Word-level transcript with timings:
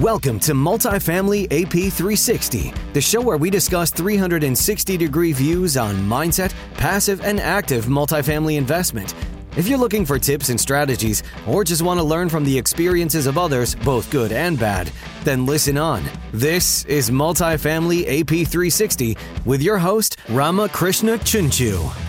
Welcome 0.00 0.38
to 0.40 0.52
Multifamily 0.52 1.44
AP 1.44 1.90
360, 1.90 2.70
the 2.92 3.00
show 3.00 3.22
where 3.22 3.38
we 3.38 3.48
discuss 3.48 3.90
360 3.90 4.94
degree 4.98 5.32
views 5.32 5.78
on 5.78 5.94
mindset, 5.94 6.52
passive, 6.74 7.24
and 7.24 7.40
active 7.40 7.86
multifamily 7.86 8.58
investment. 8.58 9.14
If 9.56 9.66
you're 9.68 9.78
looking 9.78 10.04
for 10.04 10.18
tips 10.18 10.50
and 10.50 10.60
strategies, 10.60 11.22
or 11.46 11.64
just 11.64 11.80
want 11.80 11.98
to 11.98 12.04
learn 12.04 12.28
from 12.28 12.44
the 12.44 12.58
experiences 12.58 13.26
of 13.26 13.38
others, 13.38 13.74
both 13.74 14.10
good 14.10 14.32
and 14.32 14.60
bad, 14.60 14.92
then 15.24 15.46
listen 15.46 15.78
on. 15.78 16.04
This 16.30 16.84
is 16.84 17.10
Multifamily 17.10 18.02
AP 18.20 18.46
360 18.46 19.16
with 19.46 19.62
your 19.62 19.78
host, 19.78 20.18
Rama 20.28 20.68
Krishna 20.68 21.16
Chunchu. 21.16 22.05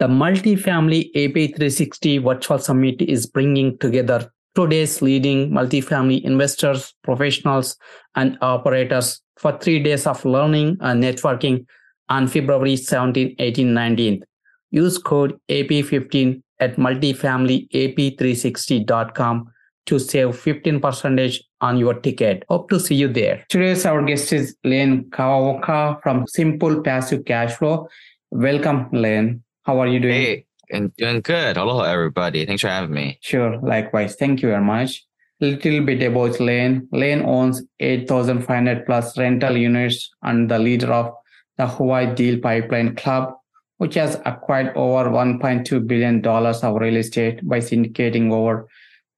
The 0.00 0.08
Multifamily 0.08 1.12
AP360 1.14 2.24
Virtual 2.24 2.58
Summit 2.58 3.00
is 3.02 3.26
bringing 3.26 3.76
together 3.76 4.32
today's 4.54 5.02
leading 5.02 5.50
multifamily 5.50 6.22
investors, 6.22 6.94
professionals, 7.04 7.76
and 8.14 8.38
operators 8.40 9.20
for 9.36 9.58
three 9.58 9.78
days 9.78 10.06
of 10.06 10.24
learning 10.24 10.78
and 10.80 11.04
networking 11.04 11.66
on 12.08 12.28
February 12.28 12.76
17, 12.76 13.36
18, 13.38 13.74
19. 13.74 14.24
Use 14.70 14.96
code 14.96 15.38
AP15 15.50 16.40
at 16.60 16.76
multifamilyap360.com 16.76 19.52
to 19.84 19.98
save 19.98 20.28
15% 20.28 21.40
on 21.60 21.76
your 21.76 21.92
ticket. 21.92 22.44
Hope 22.48 22.70
to 22.70 22.80
see 22.80 22.94
you 22.94 23.08
there. 23.08 23.44
Today's 23.50 23.84
our 23.84 24.02
guest 24.02 24.32
is 24.32 24.56
Lane 24.64 25.10
Kawaoka 25.10 26.02
from 26.02 26.26
Simple 26.26 26.80
Passive 26.80 27.26
Cash 27.26 27.56
Flow. 27.56 27.86
Welcome, 28.30 28.88
Lane. 28.92 29.42
How 29.64 29.78
are 29.80 29.86
you 29.86 30.00
doing? 30.00 30.14
Hey, 30.14 30.46
and 30.70 30.94
doing 30.96 31.20
good. 31.20 31.56
Hello, 31.56 31.80
everybody. 31.80 32.46
Thanks 32.46 32.62
for 32.62 32.68
having 32.68 32.92
me. 32.92 33.18
Sure. 33.20 33.58
Likewise. 33.60 34.16
Thank 34.16 34.42
you 34.42 34.48
very 34.48 34.64
much. 34.64 35.04
Little 35.40 35.84
bit 35.84 36.02
about 36.02 36.38
Lane. 36.38 36.88
Lane 36.92 37.22
owns 37.22 37.62
8,500 37.80 38.84
plus 38.86 39.16
rental 39.16 39.56
units 39.56 40.10
and 40.22 40.50
the 40.50 40.58
leader 40.58 40.92
of 40.92 41.14
the 41.56 41.66
Hawaii 41.66 42.14
Deal 42.14 42.38
Pipeline 42.40 42.94
Club, 42.94 43.34
which 43.78 43.94
has 43.94 44.20
acquired 44.26 44.76
over 44.76 45.08
$1.2 45.10 45.86
billion 45.86 46.26
of 46.26 46.80
real 46.80 46.96
estate 46.96 47.46
by 47.48 47.58
syndicating 47.58 48.30
over 48.32 48.68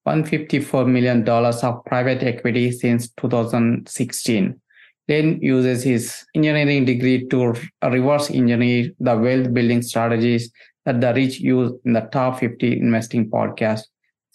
$154 0.06 0.88
million 0.88 1.28
of 1.28 1.84
private 1.84 2.22
equity 2.22 2.70
since 2.72 3.10
2016. 3.10 4.60
Lane 5.08 5.40
uses 5.42 5.82
his 5.82 6.24
engineering 6.34 6.84
degree 6.84 7.26
to 7.28 7.54
reverse 7.82 8.30
engineer 8.30 8.92
the 9.00 9.16
wealth 9.16 9.52
building 9.52 9.82
strategies 9.82 10.52
that 10.84 11.00
the 11.00 11.12
rich 11.14 11.40
use 11.40 11.72
in 11.84 11.92
the 11.92 12.00
top 12.00 12.40
50 12.40 12.80
investing 12.80 13.30
podcast, 13.30 13.82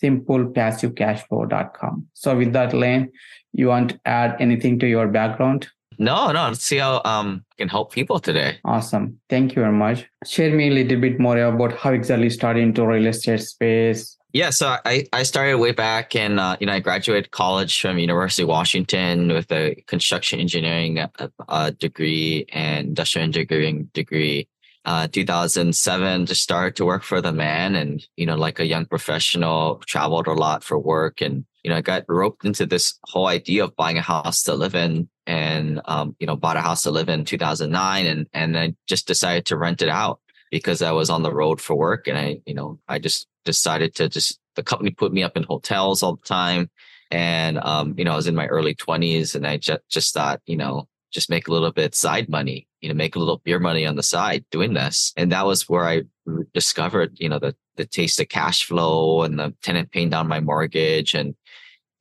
simplepassivecashflow.com. 0.04 2.08
So 2.14 2.38
with 2.38 2.54
that, 2.54 2.74
Lane, 2.74 3.12
you 3.54 3.68
want 3.68 3.90
to 3.92 4.00
add 4.06 4.36
anything 4.40 4.80
to 4.80 4.88
your 4.88 5.08
background? 5.08 5.68
No, 6.00 6.32
no. 6.32 6.48
Let's 6.48 6.64
see 6.64 6.78
how 6.78 7.02
um 7.06 7.44
I 7.54 7.56
can 7.58 7.70
help 7.70 7.92
people 7.92 8.20
today. 8.20 8.60
Awesome. 8.64 9.20
Thank 9.30 9.56
you 9.56 9.64
very 9.64 9.74
much. 9.74 10.06
Share 10.26 10.54
me 10.54 10.68
a 10.68 10.72
little 10.72 11.00
bit 11.00 11.20
more 11.20 11.40
about 11.40 11.74
how 11.74 11.92
exactly 11.92 12.30
started 12.30 12.62
into 12.62 12.86
real 12.86 13.08
estate 13.08 13.42
space. 13.42 14.17
Yeah, 14.34 14.50
so 14.50 14.78
I, 14.84 15.08
I 15.14 15.24
started 15.24 15.58
way 15.58 15.72
back 15.72 16.16
and 16.16 16.40
uh, 16.40 16.58
you 16.60 16.68
know 16.68 16.74
I 16.74 16.80
graduated 16.80 17.32
college 17.32 17.80
from 17.80 17.98
University 17.98 18.44
of 18.44 18.50
Washington 18.50 19.30
with 19.30 19.52
a 19.52 19.76
construction 19.88 20.40
engineering 20.40 21.00
uh, 21.00 21.08
uh, 21.48 21.72
degree 21.72 22.46
and 22.52 22.90
industrial 22.90 23.24
engineering 23.24 23.90
degree. 23.94 24.48
Uh, 24.84 25.08
2007 25.12 26.26
just 26.26 26.42
started 26.42 26.76
to 26.78 26.86
work 26.86 27.04
for 27.04 27.20
the 27.20 27.32
man 27.32 27.76
and 27.76 28.06
you 28.16 28.26
know 28.26 28.38
like 28.38 28.60
a 28.60 28.66
young 28.66 28.86
professional 28.86 29.82
traveled 29.86 30.28
a 30.28 30.34
lot 30.34 30.64
for 30.64 30.80
work 30.80 31.20
and 31.20 31.46
you 31.64 31.70
know 31.70 31.76
I 31.76 31.82
got 31.82 32.06
roped 32.08 32.46
into 32.46 32.66
this 32.66 32.98
whole 33.04 33.28
idea 33.28 33.66
of 33.66 33.76
buying 33.76 33.98
a 33.98 34.02
house 34.02 34.44
to 34.44 34.56
live 34.56 34.76
in 34.76 35.10
and 35.26 35.82
um, 35.86 36.16
you 36.20 36.28
know 36.28 36.38
bought 36.38 36.56
a 36.56 36.62
house 36.62 36.84
to 36.84 36.92
live 36.92 37.10
in 37.10 37.26
2009 37.26 38.06
and 38.06 38.28
and 38.34 38.58
I 38.58 38.76
just 38.88 39.08
decided 39.08 39.46
to 39.48 39.58
rent 39.58 39.82
it 39.82 39.90
out 39.90 40.20
because 40.52 40.82
I 40.82 40.92
was 40.92 41.10
on 41.10 41.24
the 41.24 41.34
road 41.34 41.62
for 41.62 41.76
work 41.76 42.08
and 42.08 42.18
I 42.18 42.42
you 42.46 42.54
know 42.54 42.80
I 42.88 43.00
just 43.00 43.28
decided 43.46 43.96
to 43.96 44.10
just 44.10 44.40
the 44.56 44.64
company 44.64 44.92
put 44.92 45.14
me 45.14 45.24
up 45.24 45.38
in 45.38 45.44
hotels 45.44 46.04
all 46.04 46.16
the 46.16 46.28
time. 46.28 46.70
And 47.10 47.58
um, 47.60 47.96
you 47.98 48.04
know 48.04 48.14
I 48.14 48.16
was 48.16 48.28
in 48.28 48.36
my 48.36 48.48
early 48.48 48.76
20s 48.76 49.36
and 49.36 49.48
I 49.48 49.58
just 49.58 49.82
just 49.90 50.14
thought 50.14 50.42
you 50.46 50.58
know 50.58 50.88
just 51.12 51.30
make 51.30 51.48
a 51.48 51.52
little 51.52 51.72
bit 51.72 51.96
side 51.96 52.28
money 52.28 52.68
you 52.82 52.90
know 52.90 52.96
make 52.96 53.16
a 53.16 53.20
little 53.20 53.42
beer 53.44 53.60
money 53.60 53.86
on 53.86 53.96
the 53.96 54.04
side 54.04 54.46
doing 54.52 54.74
this. 54.74 55.14
And 55.16 55.32
that 55.32 55.46
was 55.46 55.70
where 55.70 55.88
I 55.88 56.04
discovered 56.54 57.18
you 57.20 57.30
know 57.30 57.40
the 57.40 57.56
the 57.78 57.86
taste 57.86 58.20
of 58.20 58.30
cash 58.30 58.66
flow 58.66 59.22
and 59.22 59.40
the 59.40 59.54
tenant 59.62 59.92
paying 59.92 60.10
down 60.10 60.28
my 60.28 60.40
mortgage 60.40 61.14
and 61.14 61.36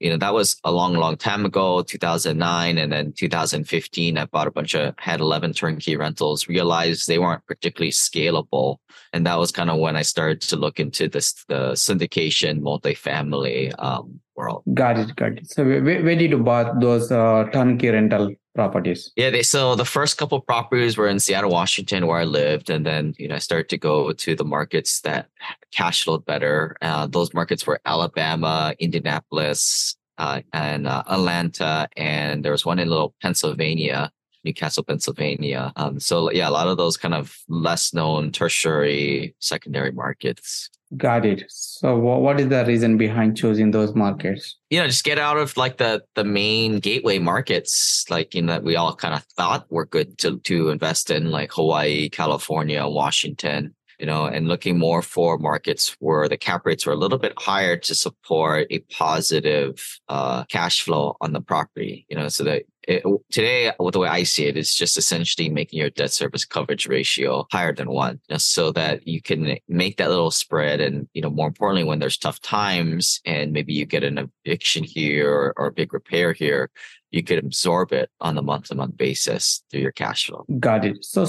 you 0.00 0.10
know 0.10 0.16
that 0.16 0.34
was 0.34 0.56
a 0.64 0.70
long 0.70 0.94
long 0.94 1.16
time 1.16 1.44
ago 1.44 1.82
2009 1.82 2.78
and 2.78 2.92
then 2.92 3.12
2015 3.12 4.18
i 4.18 4.24
bought 4.26 4.46
a 4.46 4.50
bunch 4.50 4.74
of 4.74 4.94
had 4.98 5.20
11 5.20 5.52
turnkey 5.52 5.96
rentals 5.96 6.48
realized 6.48 7.08
they 7.08 7.18
weren't 7.18 7.46
particularly 7.46 7.92
scalable. 7.92 8.76
And 9.12 9.24
that 9.26 9.38
was 9.38 9.52
kind 9.52 9.70
of 9.70 9.78
when 9.78 9.96
i 9.96 10.02
started 10.02 10.40
to 10.42 10.56
look 10.56 10.78
into 10.80 11.08
this 11.08 11.44
the 11.48 11.72
syndication 11.72 12.60
multifamily 12.60 13.72
um, 13.78 14.20
world. 14.36 14.62
Got 14.74 14.98
it 14.98 15.16
got 15.16 15.32
it. 15.38 15.50
So 15.50 15.64
where, 15.64 15.82
where 15.82 16.16
did 16.16 16.30
you 16.30 16.38
buy 16.38 16.70
those 16.78 17.10
uh, 17.10 17.44
turnkey 17.52 17.88
rental 17.88 18.34
properties? 18.56 19.12
Yeah, 19.14 19.30
they, 19.30 19.42
so 19.42 19.76
the 19.76 19.84
first 19.84 20.18
couple 20.18 20.40
properties 20.40 20.96
were 20.96 21.06
in 21.06 21.20
Seattle, 21.20 21.50
Washington, 21.50 22.08
where 22.08 22.18
I 22.18 22.24
lived, 22.24 22.70
and 22.70 22.84
then 22.84 23.14
you 23.18 23.28
know 23.28 23.36
I 23.36 23.38
started 23.38 23.68
to 23.68 23.78
go 23.78 24.12
to 24.12 24.34
the 24.34 24.44
markets 24.44 25.00
that 25.02 25.28
cash 25.72 26.02
flowed 26.02 26.26
better. 26.26 26.76
Uh, 26.82 27.06
those 27.06 27.32
markets 27.32 27.66
were 27.66 27.80
Alabama, 27.84 28.74
Indianapolis, 28.80 29.96
uh, 30.18 30.40
and 30.52 30.88
uh, 30.88 31.04
Atlanta, 31.08 31.88
and 31.96 32.44
there 32.44 32.52
was 32.52 32.66
one 32.66 32.80
in 32.80 32.88
little 32.88 33.14
Pennsylvania. 33.22 34.10
Newcastle, 34.44 34.84
Pennsylvania. 34.84 35.72
Um, 35.74 35.98
so 35.98 36.30
yeah, 36.30 36.48
a 36.48 36.50
lot 36.50 36.68
of 36.68 36.76
those 36.76 36.96
kind 36.96 37.14
of 37.14 37.36
less 37.48 37.92
known 37.92 38.30
tertiary, 38.30 39.34
secondary 39.40 39.90
markets. 39.90 40.70
Got 40.96 41.26
it. 41.26 41.44
So 41.48 41.96
what 41.98 42.38
is 42.38 42.48
the 42.48 42.64
reason 42.64 42.96
behind 42.96 43.36
choosing 43.36 43.72
those 43.72 43.94
markets? 43.94 44.56
You 44.70 44.78
know, 44.78 44.86
just 44.86 45.02
get 45.02 45.18
out 45.18 45.36
of 45.36 45.56
like 45.56 45.78
the 45.78 46.04
the 46.14 46.22
main 46.22 46.78
gateway 46.78 47.18
markets, 47.18 48.04
like 48.08 48.34
you 48.34 48.42
know 48.42 48.52
that 48.52 48.62
we 48.62 48.76
all 48.76 48.94
kind 48.94 49.14
of 49.14 49.24
thought 49.36 49.66
were 49.68 49.86
good 49.86 50.16
to 50.18 50.38
to 50.38 50.70
invest 50.70 51.10
in, 51.10 51.32
like 51.32 51.52
Hawaii, 51.52 52.08
California, 52.08 52.86
Washington 52.86 53.74
you 53.98 54.06
know, 54.06 54.26
and 54.26 54.48
looking 54.48 54.78
more 54.78 55.02
for 55.02 55.38
markets 55.38 55.96
where 56.00 56.28
the 56.28 56.36
cap 56.36 56.66
rates 56.66 56.84
were 56.84 56.92
a 56.92 56.96
little 56.96 57.18
bit 57.18 57.32
higher 57.38 57.76
to 57.76 57.94
support 57.94 58.66
a 58.70 58.80
positive 58.90 59.98
uh, 60.08 60.44
cash 60.44 60.82
flow 60.82 61.16
on 61.20 61.32
the 61.32 61.40
property, 61.40 62.04
you 62.08 62.16
know, 62.16 62.28
so 62.28 62.44
that 62.44 62.64
it, 62.86 63.02
today, 63.30 63.72
with 63.78 63.92
the 63.92 64.00
way 64.00 64.08
I 64.08 64.22
see 64.22 64.46
it, 64.46 64.56
is 64.56 64.74
just 64.74 64.96
essentially 64.96 65.48
making 65.48 65.78
your 65.78 65.90
debt 65.90 66.12
service 66.12 66.44
coverage 66.44 66.86
ratio 66.86 67.46
higher 67.50 67.74
than 67.74 67.90
one, 67.90 68.20
you 68.28 68.34
know, 68.34 68.38
so 68.38 68.72
that 68.72 69.06
you 69.06 69.20
can 69.20 69.58
make 69.68 69.96
that 69.96 70.08
little 70.08 70.30
spread. 70.30 70.80
And 70.80 71.08
you 71.12 71.22
know, 71.22 71.30
more 71.30 71.48
importantly, 71.48 71.84
when 71.84 71.98
there's 71.98 72.18
tough 72.18 72.40
times 72.40 73.20
and 73.24 73.52
maybe 73.52 73.72
you 73.72 73.86
get 73.86 74.04
an 74.04 74.30
eviction 74.44 74.84
here 74.84 75.30
or, 75.30 75.54
or 75.56 75.66
a 75.66 75.72
big 75.72 75.92
repair 75.92 76.32
here, 76.32 76.70
you 77.10 77.22
could 77.22 77.38
absorb 77.38 77.92
it 77.92 78.10
on 78.20 78.36
a 78.36 78.42
month-to-month 78.42 78.96
basis 78.96 79.62
through 79.70 79.80
your 79.80 79.92
cash 79.92 80.26
flow. 80.26 80.44
Got 80.58 80.84
it. 80.84 81.04
So 81.04 81.26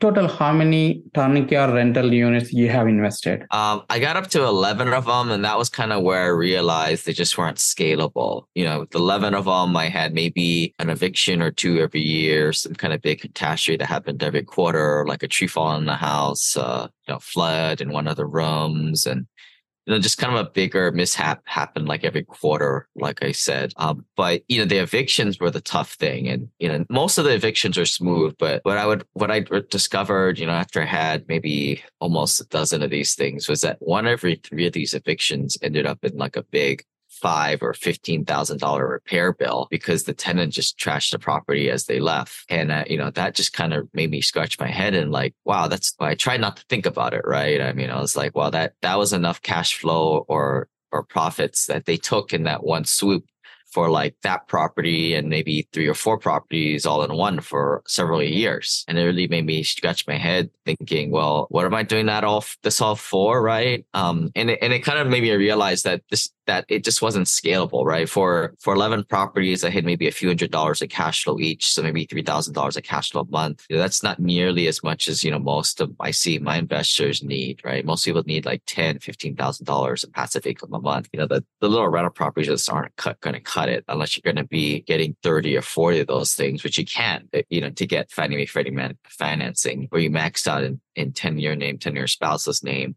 total 0.00 0.28
how 0.28 0.52
many 0.52 1.02
or 1.16 1.28
rental 1.72 2.12
units 2.12 2.52
you 2.52 2.68
have 2.68 2.88
invested? 2.88 3.46
Um, 3.50 3.82
i 3.88 3.98
got 3.98 4.16
up 4.16 4.26
to 4.28 4.44
11 4.44 4.92
of 4.92 5.06
them 5.06 5.30
and 5.30 5.44
that 5.44 5.58
was 5.58 5.68
kind 5.68 5.92
of 5.92 6.02
where 6.02 6.22
i 6.22 6.26
realized 6.26 7.06
they 7.06 7.12
just 7.12 7.38
weren't 7.38 7.58
scalable. 7.58 8.44
You 8.54 8.64
know 8.64 8.80
with 8.80 8.94
11 8.94 9.34
of 9.34 9.44
them 9.44 9.76
i 9.76 9.88
had 9.88 10.12
maybe 10.12 10.74
an 10.78 10.90
eviction 10.90 11.40
or 11.42 11.50
two 11.50 11.80
every 11.80 12.00
year 12.00 12.52
some 12.52 12.74
kind 12.74 12.92
of 12.92 13.02
big 13.02 13.20
catastrophe 13.20 13.76
that 13.76 13.86
happened 13.86 14.22
every 14.22 14.42
quarter 14.42 15.04
like 15.06 15.22
a 15.22 15.28
tree 15.28 15.46
fall 15.46 15.76
in 15.76 15.86
the 15.86 15.96
house 15.96 16.56
uh, 16.56 16.88
you 17.06 17.14
know 17.14 17.20
flood 17.20 17.80
in 17.80 17.92
one 17.92 18.08
of 18.08 18.16
the 18.16 18.26
rooms 18.26 19.06
and 19.06 19.26
you 19.86 19.94
know, 19.94 20.00
just 20.00 20.18
kind 20.18 20.36
of 20.36 20.46
a 20.46 20.50
bigger 20.50 20.90
mishap 20.90 21.42
happened 21.44 21.86
like 21.86 22.04
every 22.04 22.24
quarter, 22.24 22.88
like 22.96 23.22
I 23.22 23.32
said. 23.32 23.72
Um, 23.76 24.04
but 24.16 24.42
you 24.48 24.58
know, 24.58 24.64
the 24.64 24.78
evictions 24.78 25.38
were 25.38 25.50
the 25.50 25.60
tough 25.60 25.92
thing, 25.92 26.28
and 26.28 26.48
you 26.58 26.68
know, 26.68 26.84
most 26.90 27.18
of 27.18 27.24
the 27.24 27.34
evictions 27.34 27.78
are 27.78 27.86
smooth. 27.86 28.34
But 28.38 28.64
what 28.64 28.78
I 28.78 28.86
would, 28.86 29.04
what 29.12 29.30
I 29.30 29.44
discovered, 29.70 30.38
you 30.38 30.46
know, 30.46 30.52
after 30.52 30.82
I 30.82 30.86
had 30.86 31.28
maybe 31.28 31.82
almost 32.00 32.40
a 32.40 32.46
dozen 32.46 32.82
of 32.82 32.90
these 32.90 33.14
things, 33.14 33.48
was 33.48 33.60
that 33.60 33.78
one 33.80 34.06
every 34.06 34.36
three 34.36 34.66
of 34.66 34.72
these 34.72 34.92
evictions 34.92 35.56
ended 35.62 35.86
up 35.86 36.04
in 36.04 36.16
like 36.16 36.36
a 36.36 36.42
big 36.42 36.84
five 37.20 37.62
or 37.62 37.74
fifteen 37.74 38.24
thousand 38.24 38.58
dollar 38.60 38.86
repair 38.86 39.32
bill 39.32 39.66
because 39.70 40.04
the 40.04 40.14
tenant 40.14 40.52
just 40.52 40.78
trashed 40.78 41.10
the 41.10 41.18
property 41.18 41.70
as 41.70 41.84
they 41.84 42.00
left, 42.00 42.44
and 42.48 42.70
uh, 42.70 42.84
you 42.86 42.96
know 42.96 43.10
that 43.10 43.34
just 43.34 43.52
kind 43.52 43.74
of 43.74 43.88
made 43.92 44.10
me 44.10 44.20
scratch 44.20 44.58
my 44.58 44.68
head 44.68 44.94
and 44.94 45.10
like, 45.10 45.34
wow, 45.44 45.68
that's. 45.68 45.94
I 46.00 46.14
tried 46.14 46.40
not 46.40 46.56
to 46.58 46.64
think 46.68 46.86
about 46.86 47.14
it, 47.14 47.22
right? 47.24 47.60
I 47.60 47.72
mean, 47.72 47.90
I 47.90 48.00
was 48.00 48.16
like, 48.16 48.34
well, 48.34 48.50
that 48.50 48.74
that 48.82 48.98
was 48.98 49.12
enough 49.12 49.42
cash 49.42 49.76
flow 49.76 50.24
or 50.28 50.68
or 50.92 51.02
profits 51.02 51.66
that 51.66 51.86
they 51.86 51.96
took 51.96 52.32
in 52.32 52.44
that 52.44 52.64
one 52.64 52.84
swoop 52.84 53.24
for 53.76 53.90
like 53.90 54.14
that 54.22 54.46
property 54.48 55.14
and 55.14 55.28
maybe 55.28 55.68
three 55.72 55.86
or 55.86 55.94
four 55.94 56.18
properties 56.18 56.86
all 56.86 57.02
in 57.02 57.14
one 57.14 57.40
for 57.40 57.82
several 57.86 58.22
years. 58.22 58.84
And 58.88 58.96
it 58.96 59.02
really 59.02 59.28
made 59.28 59.44
me 59.44 59.62
scratch 59.64 60.06
my 60.06 60.16
head 60.16 60.50
thinking, 60.64 61.10
well, 61.10 61.46
what 61.50 61.66
am 61.66 61.74
I 61.74 61.82
doing 61.82 62.06
that 62.06 62.24
all 62.24 62.44
this 62.62 62.80
all 62.80 62.96
for? 62.96 63.42
Right. 63.42 63.84
Um, 63.92 64.30
and 64.34 64.50
it, 64.50 64.60
and 64.62 64.72
it 64.72 64.80
kind 64.80 64.98
of 64.98 65.08
made 65.08 65.22
me 65.22 65.32
realize 65.32 65.82
that 65.82 66.02
this, 66.10 66.30
that 66.46 66.64
it 66.68 66.84
just 66.84 67.02
wasn't 67.02 67.26
scalable, 67.26 67.84
right? 67.84 68.08
For, 68.08 68.54
for 68.58 68.74
11 68.74 69.04
properties, 69.04 69.64
I 69.64 69.70
had 69.70 69.84
maybe 69.84 70.08
a 70.08 70.12
few 70.12 70.28
hundred 70.28 70.50
dollars 70.50 70.82
of 70.82 70.88
cash 70.88 71.24
flow 71.24 71.38
each. 71.38 71.72
So 71.72 71.82
maybe 71.82 72.06
$3,000 72.06 72.76
of 72.76 72.82
cash 72.82 73.10
flow 73.10 73.22
a 73.22 73.30
month. 73.30 73.64
You 73.68 73.76
know, 73.76 73.82
that's 73.82 74.02
not 74.02 74.18
nearly 74.18 74.66
as 74.68 74.82
much 74.82 75.08
as, 75.08 75.24
you 75.24 75.30
know, 75.30 75.38
most 75.38 75.80
of 75.80 75.92
I 76.00 76.10
see 76.10 76.38
my 76.38 76.56
investors 76.56 77.22
need, 77.22 77.60
right? 77.64 77.84
Most 77.84 78.04
people 78.04 78.22
need 78.26 78.46
like 78.46 78.62
10, 78.66 78.98
$15,000 78.98 80.04
of 80.04 80.12
passive 80.12 80.46
income 80.46 80.74
a 80.74 80.80
month. 80.80 81.08
You 81.12 81.20
know, 81.20 81.26
the, 81.26 81.44
the 81.60 81.68
little 81.68 81.88
rental 81.88 82.10
properties 82.10 82.48
just 82.48 82.70
aren't 82.70 82.94
going 82.96 83.34
to 83.34 83.40
cut 83.40 83.68
it 83.68 83.84
unless 83.88 84.16
you're 84.16 84.32
going 84.32 84.42
to 84.42 84.48
be 84.48 84.80
getting 84.80 85.16
30 85.22 85.56
or 85.56 85.62
40 85.62 86.00
of 86.00 86.06
those 86.06 86.34
things, 86.34 86.62
which 86.62 86.78
you 86.78 86.84
can, 86.84 87.28
eh, 87.32 87.42
you 87.48 87.60
know, 87.60 87.70
to 87.70 87.86
get 87.86 88.10
Fannie 88.10 88.36
Mae, 88.36 88.46
Freddie 88.46 88.70
Mac 88.70 88.96
financing 89.08 89.86
where 89.90 90.00
you 90.00 90.10
maxed 90.10 90.46
out 90.46 90.64
in, 90.64 90.80
in 90.94 91.12
10 91.12 91.38
year 91.38 91.56
name, 91.56 91.78
10 91.78 91.94
year 91.94 92.06
spouseless 92.06 92.62
name. 92.62 92.96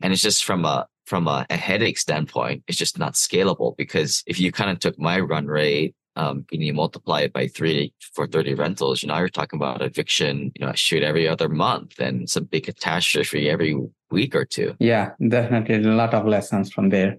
And 0.00 0.12
it's 0.12 0.22
just 0.22 0.44
from 0.44 0.64
a, 0.64 0.86
from 1.06 1.28
a, 1.28 1.46
a 1.48 1.56
headache 1.56 1.98
standpoint, 1.98 2.64
it's 2.66 2.76
just 2.76 2.98
not 2.98 3.14
scalable 3.14 3.76
because 3.76 4.22
if 4.26 4.38
you 4.38 4.52
kind 4.52 4.70
of 4.70 4.78
took 4.78 4.98
my 4.98 5.18
run 5.20 5.46
rate 5.46 5.94
um, 6.16 6.44
and 6.52 6.62
you 6.62 6.74
multiply 6.74 7.20
it 7.20 7.32
by 7.32 7.46
three 7.46 7.92
for 8.14 8.26
30 8.26 8.54
rentals, 8.54 9.02
you 9.02 9.08
know, 9.08 9.16
you're 9.16 9.28
talking 9.28 9.58
about 9.58 9.82
eviction, 9.82 10.52
you 10.54 10.64
know, 10.64 10.72
I 10.72 10.74
shoot 10.74 11.02
every 11.02 11.28
other 11.28 11.48
month 11.48 11.98
and 12.00 12.28
some 12.28 12.44
big 12.44 12.64
catastrophe 12.64 13.48
every 13.48 13.76
week 14.10 14.34
or 14.34 14.44
two. 14.44 14.74
Yeah, 14.80 15.10
definitely 15.28 15.76
a 15.76 15.94
lot 15.94 16.14
of 16.14 16.26
lessons 16.26 16.72
from 16.72 16.88
there. 16.88 17.18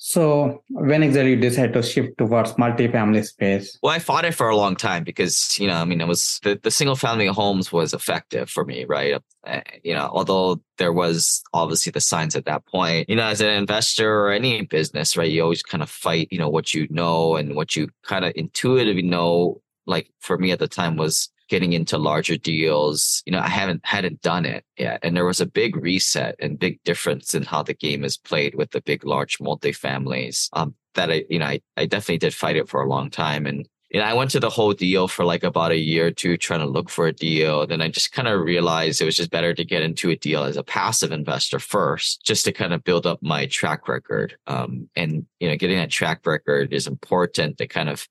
So 0.00 0.62
when 0.70 1.02
exactly 1.02 1.32
you 1.32 1.36
decided 1.36 1.72
to 1.72 1.82
shift 1.82 2.18
towards 2.18 2.52
multifamily 2.52 3.26
space? 3.26 3.76
Well, 3.82 3.92
I 3.92 3.98
fought 3.98 4.24
it 4.24 4.32
for 4.32 4.48
a 4.48 4.56
long 4.56 4.76
time 4.76 5.02
because, 5.02 5.58
you 5.58 5.66
know, 5.66 5.74
I 5.74 5.84
mean, 5.84 6.00
it 6.00 6.06
was 6.06 6.38
the, 6.44 6.58
the 6.62 6.70
single 6.70 6.94
family 6.94 7.26
homes 7.26 7.72
was 7.72 7.92
effective 7.92 8.48
for 8.48 8.64
me, 8.64 8.84
right? 8.84 9.20
Uh, 9.44 9.60
you 9.82 9.94
know, 9.94 10.08
although 10.12 10.60
there 10.78 10.92
was 10.92 11.42
obviously 11.52 11.90
the 11.90 12.00
signs 12.00 12.36
at 12.36 12.44
that 12.44 12.64
point, 12.66 13.10
you 13.10 13.16
know, 13.16 13.26
as 13.26 13.40
an 13.40 13.50
investor 13.50 14.20
or 14.20 14.30
any 14.30 14.62
business, 14.62 15.16
right? 15.16 15.30
You 15.30 15.42
always 15.42 15.64
kind 15.64 15.82
of 15.82 15.90
fight, 15.90 16.28
you 16.30 16.38
know, 16.38 16.48
what 16.48 16.74
you 16.74 16.86
know 16.90 17.34
and 17.34 17.56
what 17.56 17.74
you 17.74 17.88
kind 18.04 18.24
of 18.24 18.32
intuitively 18.36 19.02
know. 19.02 19.60
Like 19.84 20.10
for 20.20 20.38
me 20.38 20.52
at 20.52 20.60
the 20.60 20.68
time 20.68 20.96
was 20.96 21.28
getting 21.48 21.72
into 21.72 21.98
larger 21.98 22.36
deals. 22.36 23.22
You 23.26 23.32
know, 23.32 23.40
I 23.40 23.48
haven't 23.48 23.84
hadn't 23.84 24.22
done 24.22 24.46
it 24.46 24.64
yet. 24.76 25.00
And 25.02 25.16
there 25.16 25.24
was 25.24 25.40
a 25.40 25.46
big 25.46 25.76
reset 25.76 26.36
and 26.38 26.58
big 26.58 26.82
difference 26.84 27.34
in 27.34 27.42
how 27.42 27.62
the 27.62 27.74
game 27.74 28.04
is 28.04 28.16
played 28.16 28.54
with 28.54 28.70
the 28.70 28.80
big, 28.80 29.04
large 29.04 29.38
multifamilies. 29.38 30.48
Um, 30.52 30.74
that 30.94 31.10
I, 31.10 31.24
you 31.28 31.38
know, 31.38 31.46
I, 31.46 31.60
I 31.76 31.86
definitely 31.86 32.18
did 32.18 32.34
fight 32.34 32.56
it 32.56 32.68
for 32.68 32.82
a 32.82 32.88
long 32.88 33.10
time. 33.10 33.46
And 33.46 33.68
you 33.90 34.00
know, 34.00 34.06
I 34.06 34.12
went 34.12 34.30
to 34.32 34.40
the 34.40 34.50
whole 34.50 34.74
deal 34.74 35.08
for 35.08 35.24
like 35.24 35.42
about 35.42 35.70
a 35.70 35.78
year 35.78 36.08
or 36.08 36.10
two 36.10 36.36
trying 36.36 36.60
to 36.60 36.66
look 36.66 36.90
for 36.90 37.06
a 37.06 37.12
deal. 37.12 37.66
Then 37.66 37.80
I 37.80 37.88
just 37.88 38.12
kind 38.12 38.28
of 38.28 38.40
realized 38.40 39.00
it 39.00 39.06
was 39.06 39.16
just 39.16 39.30
better 39.30 39.54
to 39.54 39.64
get 39.64 39.82
into 39.82 40.10
a 40.10 40.16
deal 40.16 40.44
as 40.44 40.58
a 40.58 40.62
passive 40.62 41.10
investor 41.10 41.58
first, 41.58 42.22
just 42.22 42.44
to 42.44 42.52
kind 42.52 42.74
of 42.74 42.84
build 42.84 43.06
up 43.06 43.22
my 43.22 43.46
track 43.46 43.88
record. 43.88 44.36
Um, 44.46 44.90
and, 44.94 45.24
you 45.40 45.48
know, 45.48 45.56
getting 45.56 45.78
that 45.78 45.90
track 45.90 46.26
record 46.26 46.74
is 46.74 46.86
important 46.86 47.56
to 47.58 47.66
kind 47.66 47.88
of 47.88 48.06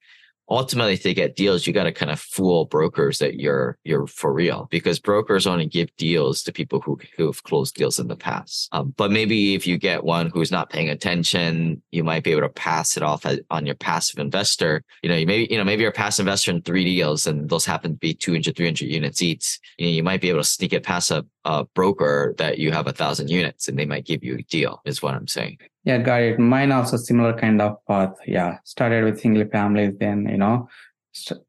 ultimately 0.50 0.98
to 0.98 1.14
get 1.14 1.36
deals, 1.36 1.68
you 1.68 1.74
got 1.74 1.84
to 1.84 1.92
kind 1.92 2.12
of 2.12 2.20
fool 2.20 2.66
brokers 2.66 3.20
that 3.20 3.36
you're 3.36 3.78
you're 3.84 4.08
for 4.08 4.34
real 4.34 4.68
because 4.72 5.00
brokers 5.00 5.48
only 5.48 5.66
give 5.66 5.96
deals 5.98 6.44
to 6.44 6.52
people 6.52 6.80
who 6.82 7.00
who've 7.16 7.44
closed 7.44 7.76
deals 7.76 8.00
in 8.00 8.08
the 8.08 8.16
past. 8.16 8.70
Um, 8.72 8.94
but 8.98 9.12
maybe 9.12 9.56
if 9.56 9.68
you 9.68 9.78
get 9.78 10.04
one 10.04 10.30
who's 10.30 10.52
not 10.52 10.70
paying 10.70 10.90
attention, 10.90 11.82
you 11.92 12.04
might 12.04 12.24
be 12.24 12.32
able 12.32 12.42
to 12.42 12.50
pass 12.50 12.98
it 12.98 13.04
off 13.04 13.26
as, 13.26 13.40
on 13.50 13.66
your 13.66 13.76
passive 13.76 14.20
investor. 14.20 14.84
You 15.04 15.10
know, 15.10 15.16
you 15.16 15.28
maybe 15.28 15.48
you 15.52 15.58
know 15.58 15.64
maybe 15.64 15.82
you're 15.82 15.92
a 15.92 15.94
passive 15.94 16.26
investor 16.26 16.52
in 16.52 16.62
three 16.62 16.86
deals 16.86 17.28
and 17.28 17.50
those 17.50 17.66
happen 17.66 17.92
to 17.92 17.98
be 17.98 18.14
200, 18.14 18.56
300 18.56 18.82
units 18.86 19.22
each. 19.22 19.60
You, 19.78 19.88
know, 19.88 19.92
you 19.92 20.04
might 20.04 20.22
be 20.22 20.30
able 20.30 20.40
to 20.40 20.46
sneak 20.46 20.74
it 20.74 20.84
past 20.84 21.12
a, 21.12 21.26
a 21.46 21.66
broker 21.66 22.36
that 22.38 22.58
you 22.58 22.72
have 22.72 22.88
a 22.88 22.94
thousand 22.94 23.30
units 23.30 23.68
and 23.68 23.78
they 23.78 23.86
might 23.86 24.06
give 24.06 24.24
you 24.24 24.38
a 24.38 24.44
deal. 24.44 24.82
Is 24.86 25.02
what 25.02 25.16
I'm 25.16 25.28
saying. 25.28 25.58
Yeah, 25.88 26.00
got 26.00 26.22
it. 26.22 26.38
Mine 26.38 26.74
also 26.74 26.98
similar 26.98 27.32
kind 27.32 27.62
of 27.62 27.78
path. 27.88 28.18
Yeah, 28.28 28.58
started 28.66 29.06
with 29.06 29.22
single 29.22 29.48
families, 29.48 29.94
then 29.98 30.28
you 30.28 30.36
know, 30.36 30.68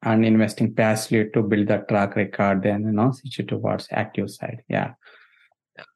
and 0.05 0.25
investing 0.25 0.73
passively 0.73 1.29
to 1.35 1.43
build 1.43 1.67
that 1.67 1.88
track 1.88 2.14
record, 2.14 2.62
then 2.62 2.82
you 2.82 2.93
know, 2.93 3.11
switch 3.11 3.40
it 3.40 3.49
towards 3.49 3.88
active 3.90 4.31
side. 4.31 4.62
Yeah. 4.69 4.93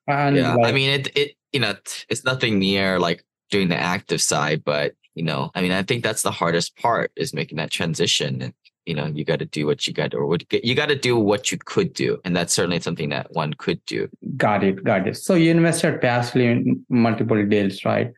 And 0.09 0.35
yeah, 0.35 0.57
like, 0.57 0.67
I 0.67 0.73
mean, 0.73 0.91
it 0.91 1.17
it 1.17 1.37
you 1.53 1.61
know, 1.61 1.77
it's 2.09 2.25
nothing 2.25 2.59
near 2.59 2.99
like 2.99 3.25
doing 3.53 3.69
the 3.69 3.77
active 3.77 4.21
side, 4.21 4.65
but 4.65 4.95
you 5.15 5.23
know, 5.23 5.53
I 5.55 5.63
mean, 5.63 5.71
I 5.71 5.85
think 5.85 6.03
that's 6.03 6.23
the 6.23 6.33
hardest 6.33 6.77
part 6.77 7.13
is 7.15 7.33
making 7.33 7.59
that 7.59 7.71
transition 7.71 8.53
you 8.85 8.97
know 8.97 9.07
you 9.07 9.25
got 9.25 9.39
to 9.39 9.45
do 9.45 9.65
what 9.65 9.87
you 9.87 9.93
got 9.93 10.13
or 10.13 10.27
what 10.27 10.43
you 10.53 10.75
got 10.75 10.89
to 10.89 10.97
do 10.97 11.17
what 11.17 11.53
you 11.53 11.59
could 11.59 11.93
do 11.93 12.19
and 12.25 12.35
that's 12.35 12.53
certainly 12.53 12.81
something 12.81 13.11
that 13.11 13.31
one 13.31 13.55
could 13.55 13.81
do 13.87 14.09
got 14.37 14.65
it 14.65 14.83
got 14.83 15.07
it 15.07 15.17
so 15.17 15.35
you 15.35 15.53
invested 15.53 16.01
passively 16.01 16.49
in 16.49 16.85
multiple 16.89 17.47
deals 17.47 17.85
right 17.85 18.13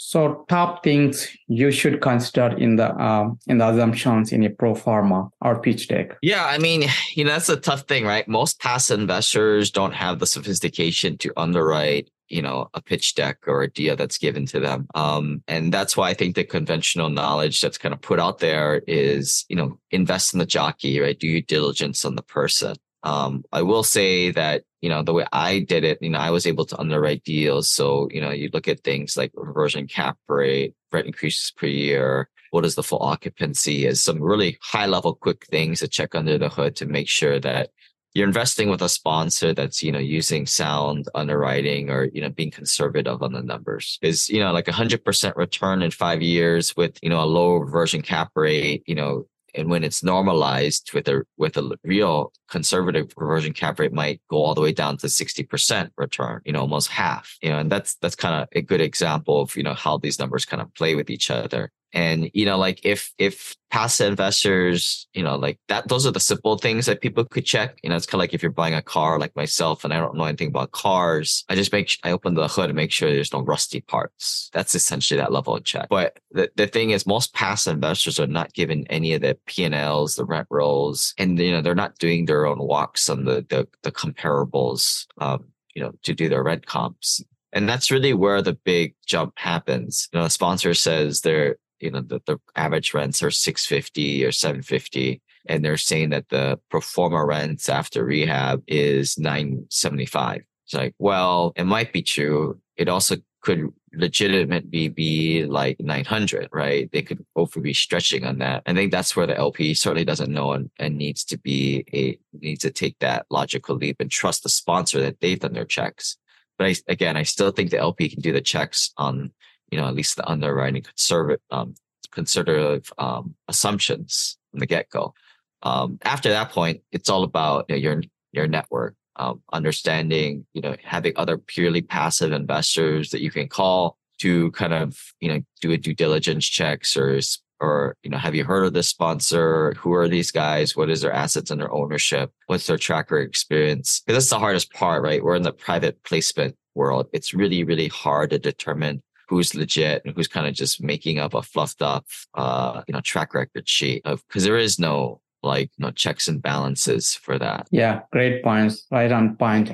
so 0.00 0.44
top 0.48 0.84
things 0.84 1.28
you 1.48 1.72
should 1.72 2.00
consider 2.00 2.56
in 2.56 2.76
the 2.76 2.86
uh, 2.86 3.30
in 3.48 3.58
the 3.58 3.68
assumptions 3.68 4.32
in 4.32 4.44
a 4.44 4.48
pro 4.48 4.74
forma 4.74 5.28
or 5.40 5.60
pitch 5.60 5.88
deck. 5.88 6.16
Yeah, 6.22 6.46
I 6.46 6.58
mean, 6.58 6.84
you 7.14 7.24
know 7.24 7.32
that's 7.32 7.48
a 7.48 7.56
tough 7.56 7.82
thing, 7.82 8.06
right? 8.06 8.26
Most 8.28 8.60
passive 8.60 9.00
investors 9.00 9.70
don't 9.70 9.92
have 9.92 10.20
the 10.20 10.26
sophistication 10.26 11.18
to 11.18 11.32
underwrite 11.36 12.10
you 12.28 12.42
know 12.42 12.68
a 12.74 12.80
pitch 12.80 13.14
deck 13.14 13.38
or 13.46 13.62
a 13.62 13.70
deal 13.70 13.96
that's 13.96 14.18
given 14.18 14.46
to 14.46 14.60
them 14.60 14.86
um, 14.94 15.42
and 15.48 15.72
that's 15.72 15.96
why 15.96 16.10
i 16.10 16.14
think 16.14 16.34
the 16.34 16.44
conventional 16.44 17.08
knowledge 17.08 17.58
that's 17.58 17.78
kind 17.78 17.94
of 17.94 18.02
put 18.02 18.20
out 18.20 18.38
there 18.38 18.82
is 18.86 19.46
you 19.48 19.56
know 19.56 19.78
invest 19.92 20.34
in 20.34 20.38
the 20.38 20.44
jockey 20.44 21.00
right 21.00 21.18
do 21.18 21.26
your 21.26 21.40
diligence 21.40 22.04
on 22.04 22.16
the 22.16 22.22
person 22.22 22.76
um, 23.02 23.44
i 23.52 23.62
will 23.62 23.82
say 23.82 24.30
that 24.30 24.62
you 24.80 24.88
know 24.88 25.02
the 25.02 25.12
way 25.12 25.26
i 25.32 25.60
did 25.60 25.84
it 25.84 25.98
you 26.00 26.10
know 26.10 26.18
i 26.18 26.30
was 26.30 26.46
able 26.46 26.64
to 26.64 26.78
underwrite 26.78 27.24
deals. 27.24 27.70
So 27.70 28.08
you 28.10 28.20
know 28.20 28.30
you 28.30 28.50
look 28.52 28.68
at 28.68 28.80
things 28.80 29.16
like 29.16 29.32
reversion 29.34 29.86
cap 29.86 30.16
rate 30.28 30.74
rent 30.92 31.06
increases 31.06 31.52
per 31.56 31.66
year 31.66 32.28
what 32.50 32.64
is 32.64 32.74
the 32.74 32.82
full 32.82 33.02
occupancy 33.02 33.86
is 33.86 34.00
some 34.02 34.22
really 34.22 34.58
high 34.62 34.86
level 34.86 35.14
quick 35.14 35.44
things 35.46 35.80
to 35.80 35.88
check 35.88 36.14
under 36.14 36.38
the 36.38 36.48
hood 36.48 36.76
to 36.76 36.86
make 36.86 37.08
sure 37.08 37.38
that 37.38 37.70
you're 38.14 38.26
investing 38.26 38.68
with 38.68 38.82
a 38.82 38.88
sponsor 38.88 39.52
that's 39.52 39.82
you 39.82 39.92
know 39.92 39.98
using 39.98 40.46
sound 40.46 41.06
underwriting 41.14 41.90
or 41.90 42.04
you 42.12 42.20
know 42.20 42.30
being 42.30 42.50
conservative 42.50 43.22
on 43.22 43.32
the 43.32 43.42
numbers. 43.42 43.98
Is 44.02 44.28
you 44.28 44.40
know 44.40 44.52
like 44.52 44.68
a 44.68 44.72
hundred 44.72 45.04
percent 45.04 45.36
return 45.36 45.82
in 45.82 45.90
five 45.90 46.22
years 46.22 46.76
with 46.76 46.98
you 47.02 47.10
know 47.10 47.22
a 47.22 47.26
low 47.26 47.56
reversion 47.56 48.02
cap 48.02 48.30
rate 48.34 48.82
you 48.86 48.94
know 48.94 49.26
and 49.54 49.68
when 49.68 49.84
it's 49.84 50.02
normalized 50.02 50.92
with 50.92 51.08
a 51.08 51.22
with 51.36 51.56
a 51.56 51.76
real 51.84 52.32
conservative 52.48 53.12
reversion 53.16 53.52
cap 53.52 53.78
rate 53.78 53.92
might 53.92 54.20
go 54.28 54.36
all 54.36 54.54
the 54.54 54.60
way 54.60 54.72
down 54.72 54.96
to 54.96 55.06
60% 55.06 55.90
return 55.96 56.40
you 56.44 56.52
know 56.52 56.60
almost 56.60 56.88
half 56.88 57.36
you 57.42 57.50
know 57.50 57.58
and 57.58 57.70
that's 57.70 57.94
that's 57.96 58.16
kind 58.16 58.42
of 58.42 58.48
a 58.52 58.62
good 58.62 58.80
example 58.80 59.40
of 59.40 59.56
you 59.56 59.62
know 59.62 59.74
how 59.74 59.98
these 59.98 60.18
numbers 60.18 60.44
kind 60.44 60.62
of 60.62 60.72
play 60.74 60.94
with 60.94 61.10
each 61.10 61.30
other 61.30 61.70
and, 61.92 62.30
you 62.34 62.44
know, 62.44 62.58
like 62.58 62.84
if, 62.84 63.12
if 63.18 63.56
passive 63.70 64.08
investors, 64.08 65.06
you 65.14 65.22
know, 65.22 65.36
like 65.36 65.58
that, 65.68 65.88
those 65.88 66.06
are 66.06 66.10
the 66.10 66.20
simple 66.20 66.58
things 66.58 66.86
that 66.86 67.00
people 67.00 67.24
could 67.24 67.46
check. 67.46 67.78
You 67.82 67.90
know, 67.90 67.96
it's 67.96 68.06
kind 68.06 68.18
of 68.18 68.20
like 68.20 68.34
if 68.34 68.42
you're 68.42 68.52
buying 68.52 68.74
a 68.74 68.82
car 68.82 69.18
like 69.18 69.34
myself 69.36 69.84
and 69.84 69.92
I 69.92 69.98
don't 69.98 70.16
know 70.16 70.24
anything 70.24 70.48
about 70.48 70.72
cars, 70.72 71.44
I 71.48 71.54
just 71.54 71.72
make, 71.72 71.96
I 72.04 72.10
open 72.10 72.34
the 72.34 72.48
hood 72.48 72.70
and 72.70 72.76
make 72.76 72.92
sure 72.92 73.10
there's 73.10 73.32
no 73.32 73.40
rusty 73.40 73.80
parts. 73.80 74.50
That's 74.52 74.74
essentially 74.74 75.18
that 75.18 75.32
level 75.32 75.56
of 75.56 75.64
check. 75.64 75.88
But 75.88 76.18
the, 76.30 76.50
the 76.56 76.66
thing 76.66 76.90
is 76.90 77.06
most 77.06 77.34
passive 77.34 77.74
investors 77.74 78.20
are 78.20 78.26
not 78.26 78.52
given 78.52 78.86
any 78.88 79.14
of 79.14 79.22
the 79.22 79.38
P&Ls, 79.46 80.14
the 80.14 80.24
rent 80.24 80.48
rolls, 80.50 81.14
and, 81.18 81.38
you 81.38 81.52
know, 81.52 81.62
they're 81.62 81.74
not 81.74 81.98
doing 81.98 82.26
their 82.26 82.46
own 82.46 82.58
walks 82.58 83.08
on 83.08 83.24
the, 83.24 83.46
the, 83.48 83.66
the 83.82 83.92
comparables, 83.92 85.06
um, 85.18 85.46
you 85.74 85.82
know, 85.82 85.92
to 86.02 86.12
do 86.12 86.28
their 86.28 86.42
rent 86.42 86.66
comps. 86.66 87.22
And 87.52 87.66
that's 87.66 87.90
really 87.90 88.12
where 88.12 88.42
the 88.42 88.52
big 88.52 88.94
jump 89.06 89.32
happens. 89.38 90.08
You 90.12 90.20
know, 90.20 90.26
a 90.26 90.30
sponsor 90.30 90.74
says 90.74 91.22
they're, 91.22 91.56
you 91.80 91.90
know 91.90 92.00
the, 92.00 92.20
the 92.26 92.38
average 92.56 92.94
rents 92.94 93.22
are 93.22 93.30
650 93.30 94.24
or 94.24 94.32
750 94.32 95.20
and 95.46 95.64
they're 95.64 95.76
saying 95.76 96.10
that 96.10 96.28
the 96.28 96.58
pro 96.70 96.80
forma 96.80 97.24
rents 97.24 97.68
after 97.68 98.04
rehab 98.04 98.62
is 98.66 99.18
975 99.18 100.42
it's 100.68 100.74
like 100.74 100.94
well 100.98 101.54
it 101.56 101.64
might 101.64 101.94
be 101.94 102.02
true. 102.02 102.60
It 102.76 102.88
also 102.88 103.16
could 103.40 103.72
legitimately 103.94 104.88
be 104.88 105.46
like 105.46 105.80
900 105.80 106.48
right? 106.52 106.90
They 106.92 107.00
could 107.00 107.24
both 107.34 107.60
be 107.62 107.72
stretching 107.72 108.26
on 108.26 108.38
that. 108.38 108.64
I 108.66 108.74
think 108.74 108.92
that's 108.92 109.16
where 109.16 109.26
the 109.26 109.36
lp 109.36 109.72
certainly 109.72 110.04
doesn't 110.04 110.30
know 110.30 110.52
and, 110.52 110.70
and 110.78 110.98
needs 110.98 111.24
to 111.24 111.38
be 111.38 111.86
a 111.94 112.18
needs 112.38 112.60
to 112.62 112.70
take 112.70 112.98
that 112.98 113.24
logical 113.30 113.76
leap 113.76 113.96
and 113.98 114.10
trust 114.10 114.42
the 114.42 114.50
sponsor 114.50 115.00
that 115.00 115.20
they've 115.20 115.40
done 115.40 115.54
their 115.54 115.64
checks. 115.64 116.18
But 116.58 116.66
I, 116.66 116.74
again 116.86 117.16
i 117.16 117.22
still 117.22 117.50
think 117.50 117.70
the 117.70 117.78
lp 117.78 118.10
can 118.10 118.20
do 118.20 118.32
the 118.32 118.42
checks 118.42 118.92
on 118.98 119.30
you 119.70 119.78
know, 119.78 119.86
at 119.86 119.94
least 119.94 120.16
the 120.16 120.28
underwriting 120.28 120.82
conservative, 120.82 121.40
um, 121.50 121.74
conservative 122.10 122.92
um, 122.98 123.34
assumptions 123.48 124.38
from 124.50 124.60
the 124.60 124.66
get 124.66 124.90
go. 124.90 125.14
Um, 125.62 125.98
after 126.02 126.28
that 126.30 126.50
point, 126.50 126.82
it's 126.92 127.08
all 127.08 127.24
about 127.24 127.66
you 127.68 127.74
know, 127.74 127.80
your 127.80 128.02
your 128.32 128.46
network, 128.46 128.94
um, 129.16 129.42
understanding, 129.52 130.46
you 130.52 130.60
know, 130.60 130.76
having 130.82 131.12
other 131.16 131.38
purely 131.38 131.82
passive 131.82 132.32
investors 132.32 133.10
that 133.10 133.22
you 133.22 133.30
can 133.30 133.48
call 133.48 133.96
to 134.18 134.50
kind 134.52 134.72
of 134.72 134.98
you 135.20 135.28
know 135.28 135.40
do 135.60 135.72
a 135.72 135.76
due 135.76 135.94
diligence 135.94 136.46
checks 136.46 136.96
or 136.96 137.20
or 137.60 137.96
you 138.02 138.10
know 138.10 138.18
have 138.18 138.34
you 138.34 138.44
heard 138.44 138.64
of 138.64 138.72
this 138.72 138.88
sponsor? 138.88 139.74
Who 139.78 139.92
are 139.94 140.08
these 140.08 140.30
guys? 140.30 140.76
What 140.76 140.90
is 140.90 141.02
their 141.02 141.12
assets 141.12 141.50
and 141.50 141.60
their 141.60 141.72
ownership? 141.72 142.30
What's 142.46 142.66
their 142.66 142.78
tracker 142.78 143.18
experience? 143.18 144.02
Because 144.04 144.24
that's 144.24 144.30
the 144.30 144.38
hardest 144.38 144.72
part 144.72 145.02
right? 145.02 145.22
We're 145.22 145.36
in 145.36 145.42
the 145.42 145.52
private 145.52 146.02
placement 146.04 146.56
world. 146.74 147.08
It's 147.12 147.34
really 147.34 147.64
really 147.64 147.88
hard 147.88 148.30
to 148.30 148.38
determine 148.38 149.02
who's 149.28 149.54
legit 149.54 150.02
and 150.04 150.14
who's 150.14 150.28
kind 150.28 150.46
of 150.46 150.54
just 150.54 150.82
making 150.82 151.18
up 151.18 151.34
a 151.34 151.42
fluffed 151.42 151.82
up 151.82 152.06
uh 152.34 152.82
you 152.86 152.92
know 152.92 153.00
track 153.00 153.34
record 153.34 153.68
sheet 153.68 154.02
of 154.04 154.26
because 154.26 154.44
there 154.44 154.56
is 154.56 154.78
no 154.78 155.20
like 155.42 155.70
you 155.76 155.84
know 155.84 155.90
checks 155.90 156.28
and 156.28 156.42
balances 156.42 157.14
for 157.14 157.38
that 157.38 157.66
yeah 157.70 158.00
great 158.12 158.42
points 158.42 158.86
right 158.90 159.12
on 159.12 159.36
point 159.36 159.70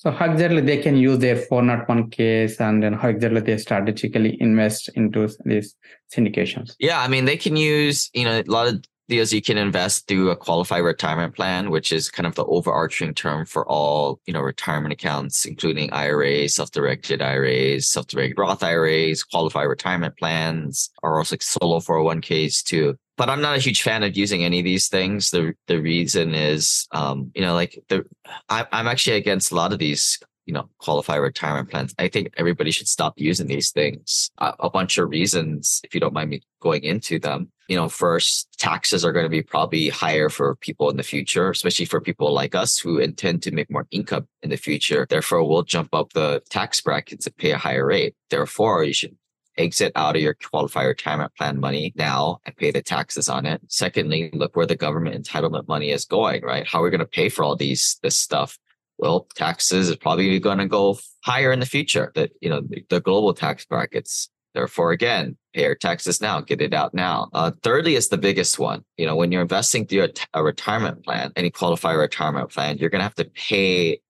so 0.00 0.10
how 0.10 0.32
exactly 0.32 0.62
they 0.62 0.78
can 0.78 0.96
use 0.96 1.18
their 1.18 1.36
401ks 1.36 2.58
and 2.58 2.82
then 2.82 2.94
how 2.94 3.08
exactly 3.10 3.42
they 3.42 3.58
strategically 3.58 4.40
invest 4.40 4.88
into 4.94 5.28
these 5.44 5.76
syndications? 6.10 6.74
Yeah, 6.78 7.02
I 7.02 7.08
mean, 7.08 7.26
they 7.26 7.36
can 7.36 7.54
use, 7.54 8.08
you 8.14 8.24
know, 8.24 8.40
a 8.40 8.50
lot 8.50 8.66
of 8.66 8.82
deals 9.10 9.32
you 9.32 9.42
can 9.42 9.58
invest 9.58 10.08
through 10.08 10.30
a 10.30 10.36
qualified 10.36 10.82
retirement 10.82 11.34
plan, 11.36 11.70
which 11.70 11.92
is 11.92 12.10
kind 12.10 12.26
of 12.26 12.34
the 12.34 12.44
overarching 12.46 13.12
term 13.12 13.44
for 13.44 13.68
all, 13.68 14.20
you 14.26 14.32
know, 14.32 14.40
retirement 14.40 14.92
accounts, 14.92 15.44
including 15.44 15.92
IRAs, 15.92 16.54
self-directed 16.54 17.20
IRAs, 17.20 17.88
self-directed 17.88 18.38
Roth 18.38 18.62
IRAs, 18.62 19.22
qualified 19.22 19.68
retirement 19.68 20.16
plans, 20.16 20.90
or 21.02 21.18
also 21.18 21.36
solo 21.40 21.80
401ks 21.80 22.62
too 22.62 22.96
but 23.20 23.28
I'm 23.28 23.42
not 23.42 23.54
a 23.54 23.60
huge 23.60 23.82
fan 23.82 24.02
of 24.02 24.16
using 24.16 24.44
any 24.44 24.60
of 24.60 24.64
these 24.64 24.88
things. 24.88 25.30
The 25.30 25.52
the 25.66 25.78
reason 25.78 26.34
is, 26.34 26.88
um, 26.92 27.30
you 27.34 27.42
know, 27.42 27.52
like 27.52 27.78
the 27.90 28.06
I, 28.48 28.66
I'm 28.72 28.88
actually 28.88 29.16
against 29.16 29.52
a 29.52 29.56
lot 29.56 29.74
of 29.74 29.78
these, 29.78 30.18
you 30.46 30.54
know, 30.54 30.70
qualified 30.78 31.20
retirement 31.20 31.68
plans. 31.68 31.94
I 31.98 32.08
think 32.08 32.32
everybody 32.38 32.70
should 32.70 32.88
stop 32.88 33.20
using 33.20 33.46
these 33.46 33.72
things. 33.72 34.30
A, 34.38 34.54
a 34.60 34.70
bunch 34.70 34.96
of 34.96 35.10
reasons, 35.10 35.82
if 35.84 35.94
you 35.94 36.00
don't 36.00 36.14
mind 36.14 36.30
me 36.30 36.40
going 36.62 36.82
into 36.82 37.18
them. 37.18 37.52
You 37.70 37.76
know, 37.76 37.88
first, 37.88 38.48
taxes 38.58 39.04
are 39.04 39.12
going 39.12 39.26
to 39.26 39.30
be 39.30 39.42
probably 39.42 39.90
higher 39.90 40.28
for 40.28 40.56
people 40.56 40.90
in 40.90 40.96
the 40.96 41.04
future, 41.04 41.50
especially 41.50 41.84
for 41.84 42.00
people 42.00 42.34
like 42.34 42.56
us 42.56 42.76
who 42.76 42.98
intend 42.98 43.44
to 43.44 43.52
make 43.52 43.70
more 43.70 43.86
income 43.92 44.26
in 44.42 44.50
the 44.50 44.56
future. 44.56 45.06
Therefore, 45.08 45.48
we'll 45.48 45.62
jump 45.62 45.94
up 45.94 46.12
the 46.12 46.42
tax 46.50 46.80
brackets 46.80 47.26
and 47.26 47.36
pay 47.36 47.52
a 47.52 47.56
higher 47.56 47.86
rate. 47.86 48.16
Therefore, 48.28 48.82
you 48.82 48.92
should 48.92 49.16
exit 49.56 49.92
out 49.94 50.16
of 50.16 50.22
your 50.22 50.34
qualified 50.34 50.88
retirement 50.88 51.32
plan 51.36 51.60
money 51.60 51.92
now 51.94 52.40
and 52.44 52.56
pay 52.56 52.72
the 52.72 52.82
taxes 52.82 53.28
on 53.28 53.46
it. 53.46 53.60
Secondly, 53.68 54.30
look 54.32 54.56
where 54.56 54.66
the 54.66 54.74
government 54.74 55.24
entitlement 55.24 55.68
money 55.68 55.92
is 55.92 56.04
going, 56.04 56.42
right? 56.42 56.66
How 56.66 56.80
are 56.80 56.82
we 56.82 56.90
going 56.90 56.98
to 56.98 57.06
pay 57.06 57.28
for 57.28 57.44
all 57.44 57.54
these, 57.54 58.00
this 58.02 58.18
stuff? 58.18 58.58
Well, 58.98 59.28
taxes 59.36 59.90
is 59.90 59.96
probably 59.96 60.40
going 60.40 60.58
to 60.58 60.66
go 60.66 60.98
higher 61.22 61.52
in 61.52 61.60
the 61.60 61.66
future 61.66 62.10
that, 62.16 62.32
you 62.40 62.50
know, 62.50 62.62
the 62.88 63.00
global 63.00 63.32
tax 63.32 63.64
brackets. 63.64 64.28
Therefore, 64.54 64.92
again, 64.92 65.36
pay 65.54 65.62
your 65.62 65.74
taxes 65.74 66.20
now, 66.20 66.40
get 66.40 66.60
it 66.60 66.74
out 66.74 66.94
now. 66.94 67.28
Uh, 67.32 67.52
thirdly 67.62 67.94
is 67.94 68.08
the 68.08 68.18
biggest 68.18 68.58
one. 68.58 68.84
You 68.96 69.06
know, 69.06 69.16
when 69.16 69.32
you're 69.32 69.42
investing 69.42 69.86
through 69.86 70.02
a, 70.02 70.08
t- 70.08 70.24
a 70.34 70.42
retirement 70.42 71.04
plan, 71.04 71.32
any 71.36 71.50
qualified 71.50 71.96
retirement 71.96 72.50
plan, 72.50 72.78
you're 72.78 72.90
going 72.90 73.00
to 73.00 73.04
have 73.04 73.14
to 73.16 73.24
pay 73.24 74.00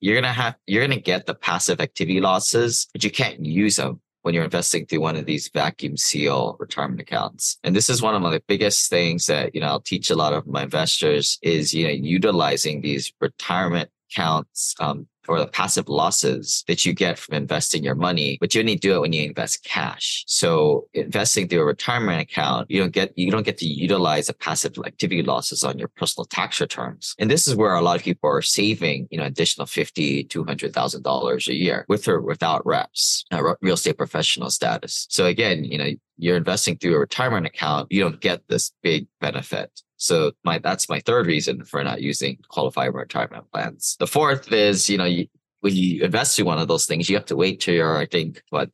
you're 0.00 0.14
gonna 0.14 0.32
have 0.32 0.56
you're 0.66 0.82
gonna 0.86 1.00
get 1.00 1.26
the 1.26 1.34
passive 1.34 1.80
activity 1.80 2.20
losses, 2.20 2.86
but 2.92 3.04
you 3.04 3.10
can't 3.10 3.44
use 3.44 3.76
them 3.76 4.00
when 4.22 4.34
you're 4.34 4.44
investing 4.44 4.84
through 4.86 5.00
one 5.00 5.16
of 5.16 5.26
these 5.26 5.48
vacuum 5.48 5.96
seal 5.96 6.56
retirement 6.58 7.00
accounts. 7.00 7.58
And 7.62 7.74
this 7.74 7.88
is 7.88 8.02
one 8.02 8.14
of 8.14 8.30
the 8.30 8.42
biggest 8.46 8.90
things 8.90 9.26
that, 9.26 9.54
you 9.54 9.60
know, 9.60 9.68
I'll 9.68 9.80
teach 9.80 10.10
a 10.10 10.16
lot 10.16 10.32
of 10.32 10.46
my 10.46 10.64
investors 10.64 11.38
is, 11.42 11.72
you 11.72 11.86
know, 11.86 11.92
utilizing 11.92 12.80
these 12.80 13.12
retirement 13.20 13.90
accounts 14.10 14.74
um, 14.80 15.06
or 15.28 15.38
the 15.38 15.46
passive 15.46 15.88
losses 15.88 16.64
that 16.68 16.84
you 16.84 16.92
get 16.92 17.18
from 17.18 17.34
investing 17.34 17.84
your 17.84 17.94
money, 17.94 18.38
but 18.40 18.54
you 18.54 18.60
only 18.60 18.76
do 18.76 18.94
it 18.94 19.00
when 19.00 19.12
you 19.12 19.24
invest 19.24 19.64
cash. 19.64 20.24
So 20.26 20.88
investing 20.94 21.48
through 21.48 21.60
a 21.60 21.64
retirement 21.64 22.20
account, 22.20 22.70
you 22.70 22.80
don't 22.80 22.92
get, 22.92 23.16
you 23.16 23.30
don't 23.30 23.44
get 23.44 23.58
to 23.58 23.66
utilize 23.66 24.26
the 24.28 24.34
passive 24.34 24.72
activity 24.84 25.22
losses 25.22 25.62
on 25.62 25.78
your 25.78 25.88
personal 25.88 26.24
tax 26.24 26.60
returns. 26.60 27.14
And 27.18 27.30
this 27.30 27.46
is 27.46 27.54
where 27.54 27.74
a 27.74 27.82
lot 27.82 27.96
of 27.96 28.02
people 28.02 28.30
are 28.30 28.42
saving, 28.42 29.08
you 29.10 29.18
know, 29.18 29.24
additional 29.24 29.66
fifty, 29.66 30.24
two 30.24 30.44
hundred 30.44 30.72
thousand 30.72 31.02
dollars 31.02 31.48
a 31.48 31.54
year 31.54 31.84
with 31.88 32.08
or 32.08 32.20
without 32.20 32.64
reps, 32.66 33.24
uh, 33.30 33.54
real 33.60 33.74
estate 33.74 33.98
professional 33.98 34.50
status. 34.50 35.06
So 35.10 35.26
again, 35.26 35.64
you 35.64 35.78
know, 35.78 35.90
you're 36.16 36.36
investing 36.36 36.76
through 36.76 36.96
a 36.96 36.98
retirement 36.98 37.46
account, 37.46 37.92
you 37.92 38.00
don't 38.00 38.20
get 38.20 38.42
this 38.48 38.72
big 38.82 39.06
benefit. 39.20 39.82
So 39.98 40.32
my 40.44 40.58
that's 40.58 40.88
my 40.88 41.00
third 41.00 41.26
reason 41.26 41.64
for 41.64 41.82
not 41.84 42.00
using 42.00 42.38
qualified 42.48 42.94
retirement 42.94 43.50
plans. 43.52 43.96
The 43.98 44.06
fourth 44.06 44.50
is, 44.52 44.88
you 44.88 44.96
know, 44.96 45.04
you, 45.04 45.26
when 45.60 45.74
you 45.74 46.02
invest 46.02 46.38
in 46.38 46.46
one 46.46 46.58
of 46.58 46.68
those 46.68 46.86
things, 46.86 47.10
you 47.10 47.16
have 47.16 47.26
to 47.26 47.36
wait 47.36 47.60
till 47.60 47.74
you're, 47.74 47.98
I 47.98 48.06
think, 48.06 48.42
what, 48.50 48.70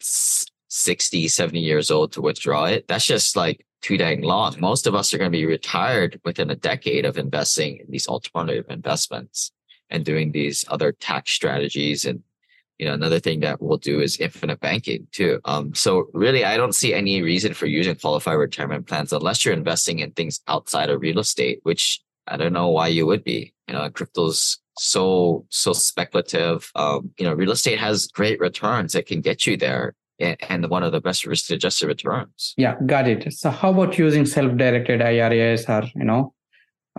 60, 0.68 1.28
70 1.28 1.60
years 1.60 1.90
old 1.90 2.12
to 2.12 2.20
withdraw 2.20 2.64
it. 2.64 2.86
That's 2.88 3.06
just 3.06 3.36
like 3.36 3.64
too 3.80 3.96
dang 3.96 4.22
long. 4.22 4.56
Most 4.58 4.86
of 4.86 4.94
us 4.94 5.14
are 5.14 5.18
going 5.18 5.30
to 5.30 5.36
be 5.36 5.46
retired 5.46 6.20
within 6.24 6.50
a 6.50 6.56
decade 6.56 7.04
of 7.04 7.16
investing 7.16 7.78
in 7.78 7.86
these 7.88 8.08
alternative 8.08 8.66
investments 8.68 9.52
and 9.88 10.04
doing 10.04 10.32
these 10.32 10.64
other 10.68 10.92
tax 10.92 11.30
strategies 11.30 12.04
and 12.04 12.22
you 12.78 12.86
know, 12.86 12.94
another 12.94 13.20
thing 13.20 13.40
that 13.40 13.62
we'll 13.62 13.78
do 13.78 14.00
is 14.00 14.18
infinite 14.18 14.60
banking 14.60 15.06
too. 15.12 15.40
Um, 15.44 15.74
so 15.74 16.08
really, 16.12 16.44
I 16.44 16.56
don't 16.56 16.74
see 16.74 16.92
any 16.92 17.22
reason 17.22 17.54
for 17.54 17.66
using 17.66 17.94
qualified 17.94 18.38
retirement 18.38 18.86
plans 18.86 19.12
unless 19.12 19.44
you're 19.44 19.54
investing 19.54 20.00
in 20.00 20.10
things 20.12 20.40
outside 20.48 20.90
of 20.90 21.00
real 21.00 21.20
estate, 21.20 21.60
which 21.62 22.00
I 22.26 22.36
don't 22.36 22.52
know 22.52 22.68
why 22.68 22.88
you 22.88 23.06
would 23.06 23.22
be. 23.22 23.54
You 23.68 23.74
know, 23.74 23.88
crypto's 23.90 24.58
so 24.78 25.46
so 25.50 25.72
speculative. 25.72 26.70
Um, 26.74 27.10
you 27.18 27.24
know, 27.24 27.34
real 27.34 27.52
estate 27.52 27.78
has 27.78 28.08
great 28.08 28.40
returns 28.40 28.92
that 28.94 29.06
can 29.06 29.20
get 29.20 29.46
you 29.46 29.56
there. 29.56 29.94
And, 30.20 30.36
and 30.48 30.70
one 30.70 30.84
of 30.84 30.92
the 30.92 31.00
best 31.00 31.26
risk 31.26 31.50
adjusted 31.50 31.88
returns. 31.88 32.54
Yeah, 32.56 32.76
got 32.86 33.08
it. 33.08 33.32
So, 33.32 33.50
how 33.50 33.70
about 33.70 33.98
using 33.98 34.26
self 34.26 34.56
directed 34.56 35.02
IRAs 35.02 35.68
or, 35.68 35.82
you 35.96 36.04
know, 36.04 36.34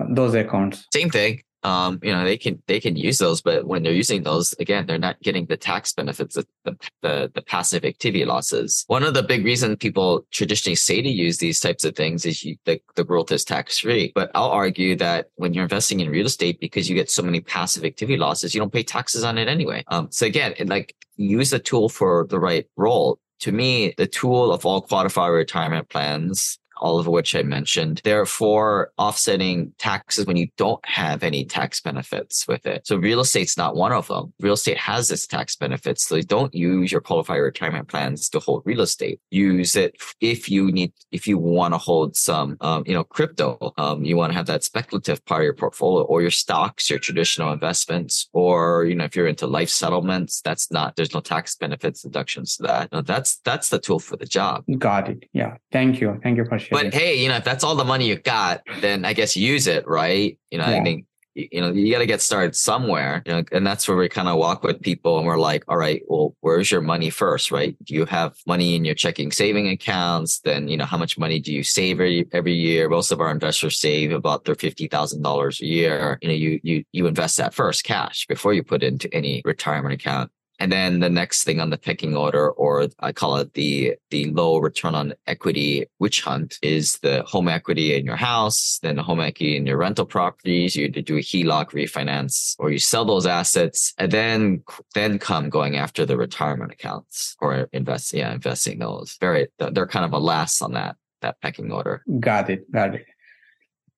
those 0.10 0.34
accounts? 0.34 0.86
Same 0.94 1.10
thing 1.10 1.42
um, 1.66 2.00
you 2.04 2.14
know, 2.14 2.24
they 2.24 2.38
can 2.38 2.62
they 2.68 2.80
can 2.80 2.96
use 2.96 3.18
those, 3.18 3.42
but 3.42 3.66
when 3.66 3.82
they're 3.82 3.92
using 3.92 4.22
those, 4.22 4.54
again, 4.60 4.86
they're 4.86 5.00
not 5.00 5.20
getting 5.24 5.48
the 5.48 5.58
tax 5.58 5.94
benefits 5.94 6.38
of 6.38 6.46
the, 6.64 6.78
the, 7.02 7.32
the 7.34 7.42
passive 7.42 7.84
activity 7.84 8.24
losses. 8.24 8.86
One 8.86 9.02
of 9.02 9.16
the 9.16 9.24
big 9.24 9.44
reasons 9.44 9.78
people 9.80 10.28
traditionally 10.32 10.76
say 10.76 11.02
to 11.02 11.10
use 11.10 11.40
these 11.40 11.60
types 11.60 11.84
of 11.84 11.96
things 11.96 12.24
is 12.24 12.44
you, 12.44 12.56
the, 12.66 12.80
the 12.96 13.04
growth 13.04 13.32
is 13.32 13.44
tax 13.44 13.80
free. 13.80 14.12
But 14.14 14.30
I'll 14.36 14.52
argue 14.52 14.96
that 14.98 15.30
when 15.38 15.56
you're 15.56 15.64
investing 15.64 16.02
in 16.02 16.10
real 16.12 16.28
estate, 16.28 16.60
because 16.60 16.88
you 16.88 16.94
get 16.94 17.10
so 17.10 17.24
many 17.24 17.42
passive 17.42 17.84
activity 17.84 18.18
losses, 18.18 18.54
you 18.54 18.62
don't 18.62 18.72
pay 18.72 18.84
taxes 18.84 19.24
on 19.24 19.40
it 19.40 19.48
anyway. 19.48 19.84
Um, 19.88 20.10
so 20.12 20.28
again, 20.28 20.54
like 20.68 20.96
use 21.16 21.50
the 21.50 21.58
tool 21.58 21.90
for 21.90 22.28
the 22.30 22.40
right 22.40 22.68
role 22.78 23.20
to 23.40 23.52
me, 23.52 23.96
the 23.98 24.08
tool 24.08 24.54
of 24.54 24.68
all 24.68 24.82
qualified 24.82 25.32
retirement 25.32 25.90
plans 25.90 26.60
all 26.78 27.00
of 27.00 27.08
which 27.08 27.36
I 27.36 27.44
mentioned. 27.44 28.02
Therefore, 28.04 28.92
offsetting 28.98 29.74
taxes 29.78 30.26
when 30.26 30.38
you 30.38 30.48
don't 30.58 30.84
have 30.86 31.24
any 31.24 31.46
tax 31.46 31.80
benefits 31.80 32.48
with 32.48 32.66
it. 32.66 32.86
So 32.88 32.98
real 32.98 33.20
estate's 33.20 33.58
not 33.58 33.76
one 33.76 33.92
of 33.92 34.08
them. 34.08 34.34
Real 34.40 34.54
estate 34.54 34.78
has 34.78 35.12
its 35.12 35.28
tax 35.28 35.56
benefits. 35.56 36.08
So 36.08 36.22
don't 36.22 36.54
use 36.54 36.92
your 36.92 37.02
qualified 37.02 37.40
retirement 37.40 37.88
plans 37.88 38.30
to 38.30 38.40
hold 38.40 38.64
real 38.66 38.82
estate. 38.82 39.20
Use 39.32 39.76
it 39.76 39.96
if 40.22 40.50
you 40.50 40.72
need, 40.72 40.94
if 41.12 41.28
you 41.28 41.38
want 41.38 41.74
to 41.74 41.78
hold 41.78 42.16
some, 42.16 42.58
um, 42.62 42.84
you 42.86 42.94
know, 42.94 43.04
crypto. 43.04 43.74
Um, 43.78 44.04
you 44.04 44.18
want 44.18 44.32
to 44.32 44.38
have 44.38 44.48
that 44.48 44.64
speculative 44.64 45.24
part 45.26 45.42
of 45.42 45.46
your 45.46 45.54
portfolio 45.54 46.04
or 46.06 46.22
your 46.22 46.32
stocks, 46.32 46.90
your 46.90 47.00
traditional 47.00 47.52
investments, 47.52 48.30
or, 48.34 48.86
you 48.86 48.96
know, 48.96 49.06
if 49.06 49.16
you're 49.16 49.28
into 49.28 49.48
life 49.48 49.70
settlements, 49.70 50.42
that's 50.42 50.72
not, 50.72 50.96
there's 50.96 51.14
no 51.14 51.22
tax 51.22 51.56
benefits 51.56 52.02
deductions 52.02 52.58
to 52.58 52.64
that. 52.64 52.92
No, 52.92 53.02
that's, 53.02 53.38
that's 53.44 53.70
the 53.70 53.80
tool 53.80 54.00
for 54.00 54.18
the 54.18 54.26
job. 54.26 54.64
Got 54.78 55.10
it. 55.10 55.30
Yeah. 55.34 55.58
Thank 55.72 56.02
you. 56.02 56.20
Thank 56.24 56.38
you 56.38 56.46
for 56.46 56.60
but 56.72 56.94
hey, 56.94 57.16
you 57.22 57.30
know, 57.30 57.36
if 57.38 57.44
that's 57.44 57.64
all 57.64 57.76
the 57.76 57.86
money 57.86 58.08
you 58.08 58.18
got, 58.18 58.62
then 58.82 59.06
I 59.06 59.14
guess 59.14 59.36
use 59.36 59.68
it, 59.68 59.88
right? 59.88 60.38
You 60.52 60.58
know, 60.58 60.68
yeah. 60.68 60.80
I 60.80 60.84
think 60.84 61.06
you 61.36 61.60
know 61.60 61.70
you 61.70 61.92
got 61.92 62.00
to 62.00 62.06
get 62.06 62.22
started 62.22 62.56
somewhere 62.56 63.22
you 63.26 63.34
know 63.34 63.44
and 63.52 63.68
that's 63.68 63.90
where 63.90 63.98
we 63.98 64.08
kind 64.08 64.30
of 64.30 64.38
walk 64.38 64.64
with 64.64 64.82
people 64.82 65.18
and 65.18 65.28
we're 65.28 65.38
like 65.38 65.66
all 65.68 65.76
right 65.76 66.02
well 66.08 66.34
where's 66.40 66.72
your 66.72 66.82
money 66.82 67.10
first? 67.10 67.52
Right? 67.52 67.76
Do 67.84 67.94
you 67.94 68.06
have 68.06 68.36
money 68.46 68.76
in 68.76 68.86
your 68.86 68.96
checking 68.96 69.32
saving 69.32 69.68
accounts? 69.68 70.40
Then 70.40 70.68
you 70.68 70.78
know 70.78 70.86
how 70.86 70.98
much 70.98 71.18
money 71.18 71.40
do 71.40 71.52
you 71.52 71.64
save 71.64 71.96
every, 71.96 72.28
every 72.32 72.54
year? 72.54 72.88
Most 72.88 73.12
of 73.12 73.20
our 73.20 73.32
investors 73.32 73.80
save 73.80 74.12
about 74.12 74.46
their 74.46 74.56
$50000 74.56 75.62
a 75.62 75.66
year. 75.66 76.20
You 76.22 76.28
know 76.28 76.34
you 76.36 76.60
you 76.64 76.84
you 76.92 77.08
invest 77.08 77.38
that 77.38 77.54
first 77.54 77.84
cash 77.84 78.26
before 78.28 78.54
you 78.54 78.64
put 78.64 78.84
into 78.84 79.14
any 79.14 79.42
retirement 79.44 79.94
account 79.94 80.32
and 80.60 80.72
then 80.72 81.00
the 81.00 81.10
next 81.10 81.44
thing 81.44 81.60
on 81.60 81.70
the 81.70 81.78
pecking 81.78 82.16
order, 82.16 82.50
or 82.52 82.88
I 83.00 83.12
call 83.12 83.38
it 83.38 83.54
the 83.54 83.96
the 84.10 84.32
low 84.32 84.58
return 84.58 84.96
on 84.96 85.14
equity 85.28 85.86
witch 86.00 86.22
hunt, 86.22 86.58
is 86.62 87.00
the 87.00 87.24
home 87.24 87.48
equity 87.48 87.96
in 87.96 88.06
your 88.06 88.16
house, 88.16 88.80
then 88.82 88.96
the 88.96 89.04
home 89.04 89.20
equity 89.20 89.58
in 89.58 89.66
your 89.66 89.78
rental 89.78 90.06
properties. 90.06 90.76
You 90.76 90.90
do 90.90 91.18
a 91.18 91.22
HELOC 91.22 91.72
refinance, 91.72 92.56
or 92.60 92.72
you 92.72 92.80
sell 92.80 93.06
those 93.06 93.26
assets, 93.26 93.94
and 93.98 94.12
then 94.12 94.64
then 94.94 95.20
come 95.20 95.50
going 95.50 95.76
after 95.76 96.06
the 96.06 96.18
retirement 96.18 96.72
accounts 96.72 97.36
or 97.40 97.68
invest, 97.74 98.14
yeah, 98.14 98.34
investing 98.34 98.80
those. 98.80 99.18
Very, 99.20 99.48
they're 99.60 99.88
kind 99.88 100.06
of 100.06 100.14
a 100.14 100.20
last 100.20 100.62
on 100.62 100.74
that 100.74 100.96
that 101.22 101.42
pecking 101.42 101.72
order. 101.72 102.04
Got 102.20 102.50
it. 102.50 102.72
Got 102.72 102.96
it. 102.96 103.06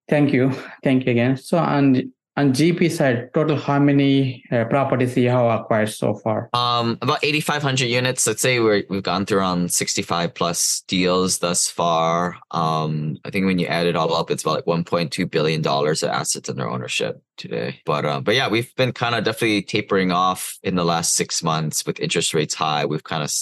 Thank 0.10 0.32
you. 0.32 0.54
Thank 0.84 1.06
you 1.06 1.12
again. 1.12 1.38
So, 1.38 1.58
and 1.58 2.12
on 2.38 2.53
GP 2.53 2.91
side, 2.91 3.34
total 3.34 3.58
how 3.58 3.79
many 3.79 4.44
uh, 4.51 4.65
properties 4.65 5.17
you 5.17 5.29
have 5.29 5.60
acquired 5.60 5.89
so 5.89 6.13
far? 6.13 6.50
Um, 6.53 7.00
about 7.01 7.24
8,500 7.24 7.86
units. 7.86 8.27
Let's 8.27 8.44
say 8.44 8.60
we 8.60 8.86
have 8.91 9.03
gone 9.03 9.25
through 9.25 9.39
around 9.39 9.74
65 9.74 10.36
plus 10.36 10.82
deals 10.88 11.39
thus 11.39 11.67
far. 11.67 12.38
Um, 12.51 13.17
I 13.25 13.32
think 13.32 13.48
when 13.48 13.58
you 13.58 13.65
add 13.65 13.88
it 13.88 13.96
all 13.96 14.13
up, 14.13 14.29
it's 14.29 14.44
about 14.44 14.67
like 14.67 14.86
1.2 14.86 15.29
billion 15.32 15.63
dollars 15.63 16.03
of 16.03 16.12
assets 16.12 16.48
under 16.48 16.70
ownership 16.70 17.24
today. 17.38 17.82
But 17.86 18.06
uh, 18.06 18.22
but 18.22 18.36
yeah, 18.36 18.50
we've 18.50 18.74
been 18.75 18.94
kind 18.94 19.15
of 19.15 19.24
definitely 19.24 19.63
tapering 19.63 20.12
off 20.12 20.60
in 20.62 20.75
the 20.75 20.86
last 20.86 21.15
six 21.15 21.41
months 21.41 21.86
with 21.88 22.00
interest 22.00 22.36
rates 22.36 22.53
high. 22.53 22.86
We've 22.86 23.03
kind 23.03 23.24
of 23.24 23.34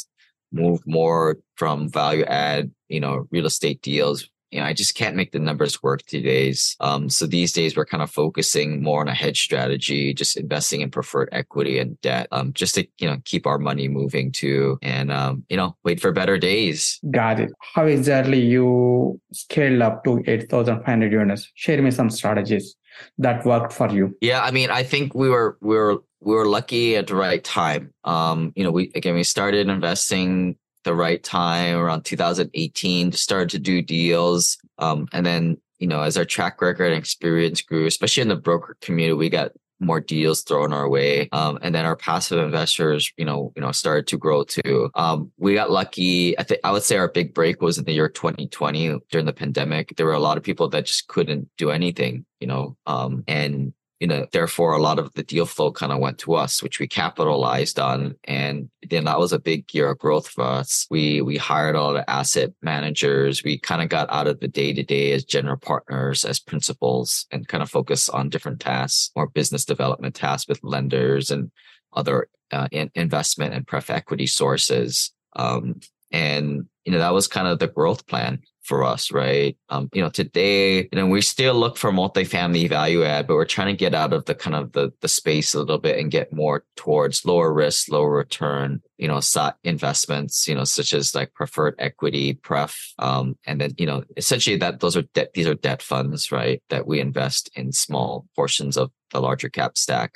moved 0.54 0.84
more 0.88 1.38
from 1.56 1.90
value 1.90 2.24
add, 2.24 2.72
you 2.88 3.02
know, 3.02 3.28
real 3.30 3.46
estate 3.46 3.82
deals 3.82 4.30
you 4.56 4.62
know, 4.62 4.68
I 4.68 4.72
just 4.72 4.96
can't 4.96 5.18
make 5.18 5.34
the 5.34 5.40
numbers 5.40 5.84
work 5.84 6.06
these 6.06 6.24
days. 6.24 6.78
Um, 6.80 7.10
so 7.10 7.28
these 7.28 7.52
days 7.52 7.76
we're 7.76 7.86
kind 7.86 8.02
of 8.02 8.10
focusing 8.10 8.82
more 8.82 9.02
on 9.02 9.10
a 9.10 9.14
hedge 9.14 9.42
strategy, 9.42 10.14
just 10.14 10.38
investing 10.38 10.80
in 10.80 10.90
preferred 10.90 11.28
equity 11.34 11.78
and 11.78 12.00
debt, 12.00 12.30
um, 12.32 12.54
just 12.54 12.76
to, 12.76 12.88
you 12.98 13.06
know, 13.06 13.18
keep 13.26 13.46
our 13.46 13.60
money 13.60 13.90
moving 13.90 14.32
too 14.32 14.80
and, 14.82 15.12
um, 15.12 15.44
you 15.50 15.58
know, 15.58 15.76
wait 15.84 16.00
for 16.00 16.14
better 16.14 16.38
days. 16.38 17.02
Got 17.12 17.42
it. 17.42 17.52
How 17.74 17.86
exactly 17.86 18.40
you 18.40 19.20
scaled 19.34 19.82
up 19.82 20.06
to 20.06 20.24
8,500 20.26 21.12
units? 21.12 21.52
Share 21.56 21.82
me 21.82 21.92
some 21.92 22.10
strategies 22.10 22.78
that 23.18 23.46
worked 23.46 23.74
for 23.74 23.92
you. 23.92 24.16
Yeah. 24.22 24.42
I 24.42 24.52
mean, 24.52 24.70
I 24.70 24.84
think 24.84 25.14
we 25.14 25.28
were, 25.28 25.58
we 25.60 25.76
were, 25.76 26.02
we 26.22 26.34
were 26.34 26.48
lucky 26.48 26.96
at 26.96 27.08
the 27.08 27.16
right 27.16 27.44
time. 27.44 27.94
Um, 28.06 28.54
you 28.56 28.64
know, 28.64 28.72
we, 28.72 28.90
again, 28.96 29.16
we 29.16 29.24
started 29.24 29.68
investing 29.68 30.56
the 30.86 30.96
right 30.96 31.22
time 31.22 31.78
around 31.78 32.06
2018 32.06 33.12
started 33.12 33.50
to 33.50 33.60
do 33.60 33.82
deals. 33.82 34.58
Um, 34.78 35.08
and 35.12 35.26
then, 35.26 35.58
you 35.80 35.88
know, 35.88 36.02
as 36.02 36.18
our 36.18 36.26
track 36.26 36.62
record 36.62 36.86
and 36.86 36.98
experience 36.98 37.62
grew, 37.62 37.86
especially 37.86 38.22
in 38.22 38.30
the 38.30 38.36
broker 38.36 38.78
community, 38.80 39.14
we 39.14 39.30
got 39.30 39.52
more 39.80 40.00
deals 40.00 40.42
thrown 40.42 40.72
our 40.72 40.88
way. 40.88 41.28
Um, 41.32 41.60
and 41.62 41.76
then 41.76 41.86
our 41.86 41.98
passive 41.98 42.40
investors, 42.40 43.12
you 43.18 43.26
know, 43.26 43.52
you 43.56 43.62
know, 43.62 43.72
started 43.72 44.08
to 44.08 44.18
grow 44.18 44.44
too. 44.44 44.90
Um, 44.96 45.32
we 45.38 45.54
got 45.56 45.72
lucky. 45.72 46.38
I 46.40 46.44
think 46.44 46.62
I 46.64 46.72
would 46.72 46.84
say 46.84 46.98
our 46.98 47.10
big 47.10 47.34
break 47.34 47.62
was 47.62 47.78
in 47.78 47.84
the 47.84 47.92
year 47.92 48.08
2020 48.08 49.00
during 49.10 49.26
the 49.26 49.34
pandemic. 49.34 49.96
There 49.98 50.06
were 50.06 50.14
a 50.14 50.20
lot 50.20 50.38
of 50.38 50.44
people 50.44 50.70
that 50.70 50.86
just 50.86 51.08
couldn't 51.08 51.50
do 51.58 51.72
anything, 51.72 52.26
you 52.40 52.48
know, 52.48 52.78
um, 52.86 53.24
and 53.28 53.74
you 54.00 54.08
know, 54.08 54.28
therefore 54.32 54.74
a 54.74 54.82
lot 54.82 55.00
of 55.00 55.14
the 55.14 55.24
deal 55.24 55.46
flow 55.46 55.72
kind 55.72 55.92
of 55.92 56.00
went 56.00 56.18
to 56.20 56.34
us, 56.36 56.62
which 56.62 56.80
we 56.80 56.88
capitalized 56.88 57.80
on. 57.80 58.16
And 58.26 58.70
then 58.90 59.06
that 59.06 59.20
was 59.20 59.32
a 59.32 59.40
big 59.40 59.74
year 59.74 59.92
of 59.92 60.00
growth 60.00 60.28
for 60.28 60.44
us. 60.44 60.86
We 60.90 61.22
we 61.22 61.38
hired 61.38 61.76
all 61.76 61.94
the 61.94 62.10
asset 62.10 62.52
managers. 62.62 63.44
We 63.44 63.58
kind 63.58 63.82
of 63.82 63.90
got 63.90 64.12
out 64.12 64.28
of 64.28 64.42
the 64.42 64.50
day 64.50 64.74
to 64.74 64.84
day 64.84 65.14
as 65.14 65.24
general 65.24 65.58
partners, 65.58 66.26
as 66.26 66.40
principals, 66.40 67.26
and 67.32 67.48
kind 67.48 67.64
of 67.64 67.70
focus 67.70 68.10
on 68.10 68.30
different 68.30 68.60
tasks, 68.60 69.12
more 69.16 69.28
business 69.28 69.64
development 69.64 70.16
tasks 70.16 70.48
with 70.48 70.64
lenders 70.64 71.32
and 71.32 71.52
other 71.94 72.28
uh, 72.52 72.68
in 72.72 72.92
investment 72.96 73.54
and 73.54 73.66
pref 73.66 73.90
equity 73.90 74.28
sources. 74.28 75.14
Um, 75.38 75.80
and 76.12 76.66
you 76.84 76.92
know 76.92 77.00
that 77.00 77.14
was 77.14 77.28
kind 77.28 77.48
of 77.48 77.60
the 77.60 77.68
growth 77.68 78.06
plan 78.08 78.42
for 78.66 78.84
us, 78.84 79.12
right? 79.12 79.56
Um, 79.70 79.90
you 79.94 80.02
know, 80.02 80.10
today, 80.10 80.80
you 80.80 80.90
know, 80.94 81.06
we 81.06 81.22
still 81.22 81.54
look 81.54 81.78
for 81.78 81.92
multifamily 81.92 82.68
value 82.68 83.04
add, 83.04 83.28
but 83.28 83.36
we're 83.36 83.46
trying 83.46 83.68
to 83.68 83.78
get 83.78 83.94
out 83.94 84.12
of 84.12 84.26
the 84.26 84.36
kind 84.36 84.56
of 84.56 84.72
the 84.72 84.92
the 85.02 85.08
space 85.08 85.54
a 85.54 85.60
little 85.60 85.78
bit 85.78 86.00
and 86.00 86.12
get 86.12 86.34
more 86.34 86.66
towards 86.76 87.26
lower 87.26 87.54
risk, 87.54 87.92
lower 87.92 88.12
return, 88.12 88.82
you 88.98 89.08
know, 89.08 89.22
investments, 89.64 90.48
you 90.48 90.56
know, 90.56 90.64
such 90.64 90.94
as 90.94 91.14
like 91.14 91.34
preferred 91.34 91.76
equity, 91.80 92.34
pref, 92.34 92.94
um, 93.00 93.38
and 93.46 93.62
then 93.62 93.74
you 93.78 93.86
know, 93.86 94.04
essentially 94.18 94.58
that 94.58 94.80
those 94.80 94.98
are 94.98 95.04
debt, 95.14 95.32
these 95.34 95.48
are 95.48 95.56
debt 95.56 95.82
funds, 95.82 96.32
right? 96.32 96.62
That 96.70 96.88
we 96.88 97.00
invest 97.00 97.50
in 97.56 97.72
small 97.72 98.26
portions 98.36 98.78
of 98.78 98.92
the 99.12 99.22
larger 99.22 99.50
cap 99.50 99.78
stack 99.78 100.14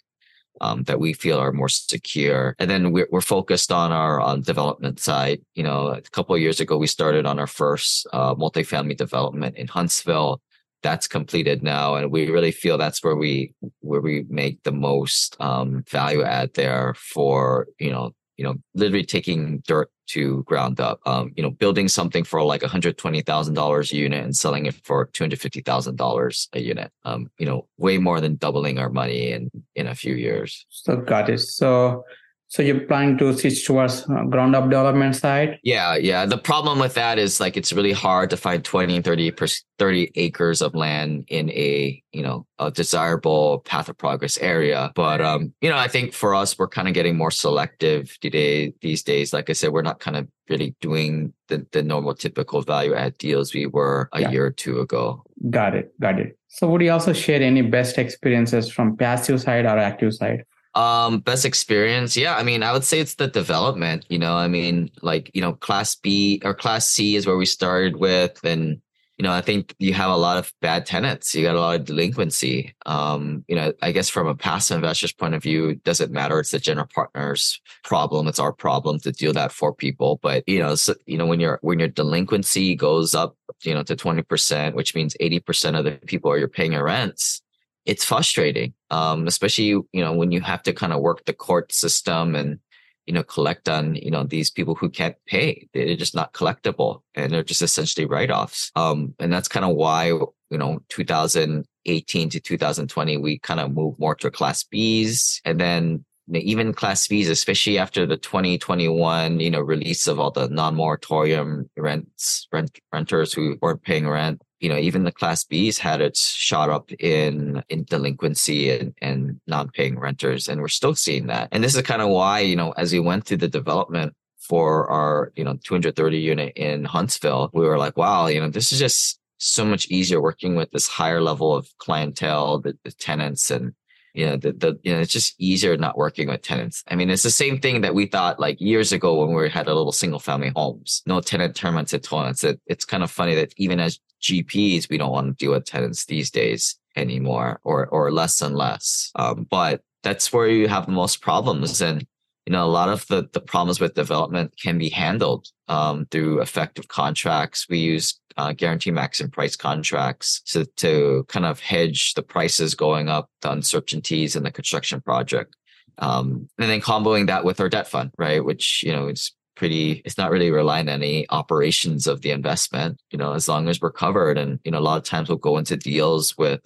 um, 0.61 0.83
that 0.83 0.99
we 0.99 1.13
feel 1.13 1.39
are 1.39 1.51
more 1.51 1.69
secure. 1.69 2.55
And 2.59 2.69
then 2.69 2.91
we're, 2.91 3.07
we're 3.11 3.21
focused 3.21 3.71
on 3.71 3.91
our 3.91 4.19
on 4.19 4.41
development 4.41 4.99
side. 4.99 5.41
You 5.55 5.63
know, 5.63 5.87
a 5.87 6.01
couple 6.01 6.35
of 6.35 6.41
years 6.41 6.59
ago, 6.59 6.77
we 6.77 6.87
started 6.87 7.25
on 7.25 7.39
our 7.39 7.47
first 7.47 8.07
uh, 8.13 8.35
multifamily 8.35 8.97
development 8.97 9.57
in 9.57 9.67
Huntsville. 9.67 10.41
That's 10.81 11.07
completed 11.07 11.61
now, 11.61 11.95
and 11.95 12.09
we 12.09 12.29
really 12.29 12.51
feel 12.51 12.77
that's 12.77 13.03
where 13.03 13.15
we 13.15 13.53
where 13.81 13.99
we 13.99 14.25
make 14.29 14.63
the 14.63 14.71
most 14.71 15.35
um, 15.41 15.83
value 15.89 16.23
add 16.23 16.53
there 16.53 16.93
for 16.97 17.67
you 17.79 17.91
know 17.91 18.13
you 18.39 18.45
know, 18.45 18.55
literally 18.73 19.03
taking 19.03 19.61
dirt 19.67 19.91
to 20.09 20.43
ground 20.43 20.79
up. 20.79 20.99
Um, 21.05 21.31
you 21.35 21.43
know, 21.43 21.51
building 21.51 21.87
something 21.87 22.23
for 22.23 22.43
like 22.43 22.61
$120,000 22.61 23.91
a 23.91 23.95
unit 23.95 24.23
and 24.23 24.35
selling 24.35 24.65
it 24.65 24.75
for 24.83 25.07
$250,000 25.07 26.47
a 26.53 26.59
unit. 26.59 26.91
Um, 27.05 27.29
you 27.37 27.45
know, 27.45 27.67
way 27.77 27.97
more 27.97 28.21
than 28.21 28.35
doubling 28.35 28.79
our 28.79 28.89
money 28.89 29.31
in 29.31 29.49
in 29.75 29.87
a 29.87 29.95
few 29.95 30.15
years. 30.15 30.65
So 30.69 30.97
got 30.97 31.29
it. 31.29 31.39
So 31.39 32.03
so 32.49 32.63
you're 32.63 32.79
planning 32.79 33.15
to 33.19 33.37
switch 33.37 33.63
towards 33.63 34.09
uh, 34.09 34.23
ground 34.23 34.55
up 34.55 34.63
development 34.63 35.15
side? 35.15 35.59
Yeah, 35.61 35.95
yeah. 35.95 36.25
The 36.25 36.39
problem 36.39 36.79
with 36.79 36.95
that 36.95 37.19
is 37.19 37.39
like 37.39 37.55
it's 37.55 37.71
really 37.71 37.91
hard 37.91 38.31
to 38.31 38.37
find 38.37 38.65
20 38.65 38.95
and 38.95 39.05
30 39.05 39.31
per, 39.31 39.45
30 39.77 40.11
acres 40.15 40.63
of 40.63 40.73
land 40.73 41.25
in 41.27 41.51
a, 41.51 42.01
you 42.11 42.23
know, 42.23 42.47
a 42.57 42.71
desirable 42.71 43.59
path 43.59 43.87
of 43.87 43.99
progress 43.99 44.39
area. 44.39 44.91
But 44.95 45.21
um, 45.21 45.53
you 45.61 45.69
know, 45.69 45.77
I 45.77 45.87
think 45.87 46.11
for 46.11 46.33
us 46.33 46.57
we're 46.57 46.67
kind 46.67 46.87
of 46.87 46.95
getting 46.95 47.15
more 47.15 47.29
selective 47.29 48.17
today 48.19 48.73
these 48.81 49.03
days. 49.03 49.31
Like 49.31 49.51
I 49.51 49.53
said, 49.53 49.71
we're 49.71 49.83
not 49.83 49.99
kind 49.99 50.17
of 50.17 50.27
really 50.49 50.75
doing 50.81 51.31
the, 51.49 51.67
the 51.71 51.83
normal 51.83 52.15
typical 52.15 52.63
value 52.63 52.95
add 52.95 53.15
deals 53.19 53.53
we 53.53 53.67
were 53.67 54.09
a 54.11 54.21
yeah. 54.21 54.31
year 54.31 54.45
or 54.47 54.51
two 54.51 54.79
ago. 54.79 55.23
Got 55.51 55.75
it. 55.75 55.93
Got 55.99 56.19
it. 56.19 56.39
So 56.47 56.67
would 56.67 56.81
you 56.81 56.91
also 56.91 57.13
share 57.13 57.43
any 57.43 57.61
best 57.61 57.99
experiences 57.99 58.71
from 58.71 58.97
passive 58.97 59.39
side 59.39 59.65
or 59.65 59.77
active 59.77 60.15
side? 60.15 60.45
Um, 60.79 61.19
best 61.19 61.43
experience. 61.43 62.15
Yeah. 62.15 62.37
I 62.37 62.43
mean, 62.43 62.63
I 62.63 62.71
would 62.71 62.85
say 62.85 63.01
it's 63.01 63.15
the 63.15 63.27
development, 63.27 64.05
you 64.07 64.17
know, 64.17 64.37
I 64.37 64.47
mean, 64.47 64.89
like, 65.01 65.29
you 65.33 65.41
know, 65.41 65.51
class 65.51 65.93
B 65.93 66.41
or 66.45 66.53
class 66.53 66.89
C 66.89 67.17
is 67.17 67.27
where 67.27 67.35
we 67.35 67.45
started 67.45 67.97
with. 67.97 68.39
And, 68.45 68.81
you 69.17 69.23
know, 69.23 69.33
I 69.33 69.41
think 69.41 69.75
you 69.79 69.93
have 69.93 70.09
a 70.09 70.15
lot 70.15 70.37
of 70.37 70.53
bad 70.61 70.85
tenants. 70.85 71.35
You 71.35 71.43
got 71.43 71.57
a 71.57 71.59
lot 71.59 71.75
of 71.75 71.85
delinquency. 71.85 72.73
Um, 72.85 73.43
you 73.49 73.57
know, 73.57 73.73
I 73.81 73.91
guess 73.91 74.07
from 74.07 74.27
a 74.27 74.35
passive 74.35 74.75
investor's 74.75 75.11
point 75.11 75.33
of 75.33 75.43
view, 75.43 75.67
it 75.67 75.83
doesn't 75.83 76.13
matter. 76.13 76.39
It's 76.39 76.51
the 76.51 76.59
general 76.59 76.87
partner's 76.87 77.59
problem. 77.83 78.29
It's 78.29 78.39
our 78.39 78.53
problem 78.53 79.01
to 79.01 79.11
deal 79.11 79.33
that 79.33 79.51
for 79.51 79.75
people. 79.75 80.21
But, 80.23 80.47
you 80.47 80.59
know, 80.59 80.75
so, 80.75 80.95
you 81.05 81.17
know, 81.17 81.25
when 81.25 81.41
your, 81.41 81.59
when 81.61 81.79
your 81.79 81.89
delinquency 81.89 82.73
goes 82.73 83.13
up, 83.13 83.35
you 83.63 83.73
know, 83.73 83.83
to 83.83 83.97
20%, 83.97 84.75
which 84.75 84.95
means 84.95 85.13
80% 85.19 85.77
of 85.77 85.83
the 85.83 85.91
people 86.05 86.31
are 86.31 86.37
you're 86.37 86.47
paying 86.47 86.71
your 86.71 86.85
rents 86.85 87.41
it's 87.85 88.05
frustrating, 88.05 88.73
um, 88.91 89.27
especially 89.27 89.65
you 89.65 89.85
know 89.93 90.13
when 90.13 90.31
you 90.31 90.41
have 90.41 90.63
to 90.63 90.73
kind 90.73 90.93
of 90.93 91.01
work 91.01 91.25
the 91.25 91.33
court 91.33 91.71
system 91.71 92.35
and 92.35 92.59
you 93.05 93.13
know 93.13 93.23
collect 93.23 93.67
on 93.67 93.95
you 93.95 94.11
know 94.11 94.23
these 94.23 94.51
people 94.51 94.75
who 94.75 94.89
can't 94.89 95.15
pay. 95.27 95.67
They're 95.73 95.95
just 95.95 96.15
not 96.15 96.33
collectible, 96.33 97.01
and 97.15 97.31
they're 97.31 97.43
just 97.43 97.61
essentially 97.61 98.05
write 98.05 98.31
offs. 98.31 98.71
Um, 98.75 99.15
and 99.19 99.31
that's 99.31 99.47
kind 99.47 99.65
of 99.65 99.75
why 99.75 100.07
you 100.07 100.57
know 100.57 100.79
2018 100.89 102.29
to 102.29 102.39
2020 102.39 103.17
we 103.17 103.39
kind 103.39 103.59
of 103.59 103.71
moved 103.71 103.99
more 103.99 104.15
to 104.15 104.31
class 104.31 104.63
Bs, 104.63 105.41
and 105.45 105.59
then 105.59 106.05
even 106.31 106.73
class 106.73 107.07
Bs, 107.07 107.29
especially 107.29 107.77
after 107.77 108.05
the 108.05 108.17
2021, 108.17 109.39
you 109.39 109.49
know, 109.49 109.59
release 109.59 110.07
of 110.07 110.19
all 110.19 110.31
the 110.31 110.47
non-moratorium 110.47 111.69
rents, 111.77 112.47
rent, 112.51 112.79
renters 112.93 113.33
who 113.33 113.57
weren't 113.61 113.81
paying 113.81 114.07
rent, 114.07 114.41
you 114.59 114.69
know, 114.69 114.77
even 114.77 115.03
the 115.03 115.11
class 115.11 115.43
Bs 115.43 115.77
had 115.77 116.01
its 116.01 116.31
shot 116.31 116.69
up 116.69 116.91
in, 116.93 117.63
in 117.69 117.83
delinquency 117.85 118.69
and, 118.71 118.93
and 119.01 119.39
non-paying 119.47 119.97
renters. 119.97 120.47
And 120.47 120.61
we're 120.61 120.67
still 120.67 120.95
seeing 120.95 121.27
that. 121.27 121.49
And 121.51 121.63
this 121.63 121.75
is 121.75 121.81
kind 121.83 122.01
of 122.01 122.09
why, 122.09 122.41
you 122.41 122.55
know, 122.55 122.71
as 122.71 122.91
we 122.91 122.99
went 122.99 123.25
through 123.25 123.37
the 123.37 123.47
development 123.47 124.13
for 124.39 124.89
our, 124.89 125.31
you 125.35 125.43
know, 125.43 125.57
230 125.63 126.17
unit 126.17 126.53
in 126.55 126.83
Huntsville, 126.83 127.49
we 127.53 127.65
were 127.65 127.77
like, 127.77 127.97
wow, 127.97 128.27
you 128.27 128.39
know, 128.39 128.49
this 128.49 128.71
is 128.71 128.79
just 128.79 129.19
so 129.37 129.63
much 129.63 129.87
easier 129.87 130.21
working 130.21 130.55
with 130.55 130.69
this 130.71 130.87
higher 130.87 131.21
level 131.21 131.55
of 131.55 131.69
clientele, 131.77 132.59
the, 132.59 132.77
the 132.83 132.91
tenants 132.91 133.49
and, 133.51 133.73
you 134.13 134.25
know, 134.25 134.37
the, 134.37 134.51
the, 134.51 134.79
you 134.83 134.93
know, 134.93 134.99
it's 134.99 135.13
just 135.13 135.35
easier 135.39 135.77
not 135.77 135.97
working 135.97 136.27
with 136.27 136.41
tenants. 136.41 136.83
I 136.87 136.95
mean, 136.95 137.09
it's 137.09 137.23
the 137.23 137.29
same 137.29 137.59
thing 137.59 137.81
that 137.81 137.93
we 137.93 138.05
thought 138.05 138.39
like 138.39 138.59
years 138.59 138.91
ago 138.91 139.25
when 139.25 139.35
we 139.35 139.49
had 139.49 139.67
a 139.67 139.73
little 139.73 139.91
single 139.91 140.19
family 140.19 140.51
homes, 140.55 141.01
no 141.05 141.21
tenant 141.21 141.55
term 141.55 141.77
and 141.77 141.87
tenants. 141.87 142.43
It, 142.43 142.59
it's 142.65 142.85
kind 142.85 143.03
of 143.03 143.11
funny 143.11 143.35
that 143.35 143.53
even 143.57 143.79
as 143.79 143.99
GPs, 144.21 144.89
we 144.89 144.97
don't 144.97 145.11
want 145.11 145.27
to 145.27 145.45
deal 145.45 145.53
with 145.53 145.65
tenants 145.65 146.05
these 146.05 146.31
days 146.31 146.77
anymore 146.95 147.59
or, 147.63 147.87
or 147.87 148.11
less 148.11 148.41
and 148.41 148.55
less. 148.55 149.11
Um, 149.15 149.47
but 149.49 149.81
that's 150.03 150.31
where 150.33 150.47
you 150.47 150.67
have 150.67 150.85
the 150.85 150.91
most 150.91 151.21
problems. 151.21 151.81
And, 151.81 152.05
you 152.49 152.53
know, 152.53 152.65
a 152.65 152.65
lot 152.65 152.89
of 152.89 153.05
the, 153.05 153.29
the 153.31 153.39
problems 153.39 153.79
with 153.79 153.93
development 153.93 154.55
can 154.59 154.79
be 154.79 154.89
handled, 154.89 155.45
um, 155.67 156.07
through 156.09 156.41
effective 156.41 156.87
contracts. 156.87 157.67
We 157.69 157.77
use, 157.77 158.19
uh, 158.37 158.53
guarantee 158.53 158.89
maximum 158.89 159.29
price 159.29 159.55
contracts 159.55 160.41
to, 160.53 160.65
to 160.77 161.27
kind 161.27 161.45
of 161.45 161.59
hedge 161.59 162.15
the 162.15 162.23
prices 162.23 162.73
going 162.73 163.07
up, 163.07 163.29
the 163.43 163.51
uncertainties 163.51 164.35
in 164.35 164.41
the 164.41 164.49
construction 164.49 164.99
project. 164.99 165.55
Um, 165.99 166.49
and 166.57 166.71
then 166.71 166.81
comboing 166.81 167.27
that 167.27 167.45
with 167.45 167.59
our 167.59 167.69
debt 167.69 167.87
fund, 167.87 168.09
right? 168.17 168.43
Which, 168.43 168.81
you 168.81 168.93
know, 168.93 169.09
is 169.09 169.31
pretty 169.55 170.01
it's 170.03 170.17
not 170.17 170.31
really 170.31 170.49
relying 170.49 170.89
on 170.89 171.03
any 171.03 171.29
operations 171.29 172.07
of 172.07 172.21
the 172.21 172.31
investment 172.31 172.97
you 173.11 173.17
know 173.17 173.33
as 173.33 173.49
long 173.49 173.67
as 173.67 173.81
we're 173.81 173.91
covered 173.91 174.37
and 174.37 174.57
you 174.63 174.71
know 174.71 174.79
a 174.79 174.87
lot 174.87 174.95
of 174.95 175.03
times 175.03 175.27
we'll 175.27 175.37
go 175.37 175.57
into 175.57 175.75
deals 175.75 176.37
with 176.37 176.61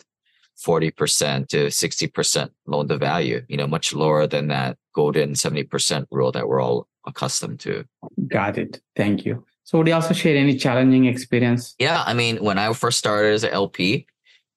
40% 0.64 1.48
to 1.48 1.58
60% 1.66 2.50
loan 2.68 2.88
to 2.88 2.98
value, 2.98 3.42
you 3.48 3.58
know, 3.58 3.66
much 3.66 3.92
lower 3.92 4.28
than 4.28 4.50
that 4.50 4.78
golden 4.94 5.34
70% 5.34 6.06
rule 6.12 6.32
that 6.32 6.48
we're 6.48 6.62
all 6.62 6.88
accustomed 7.06 7.60
to. 7.62 7.86
Got 8.28 8.58
it. 8.58 8.82
Thank 8.96 9.26
you. 9.26 9.46
So 9.64 9.78
would 9.78 9.88
you 9.88 9.94
also 9.94 10.14
share 10.14 10.36
any 10.38 10.58
challenging 10.58 11.06
experience? 11.06 11.76
Yeah. 11.80 12.04
I 12.06 12.14
mean, 12.14 12.38
when 12.38 12.58
I 12.58 12.72
first 12.74 13.00
started 13.00 13.34
as 13.34 13.44
an 13.44 13.52
LP, 13.52 14.06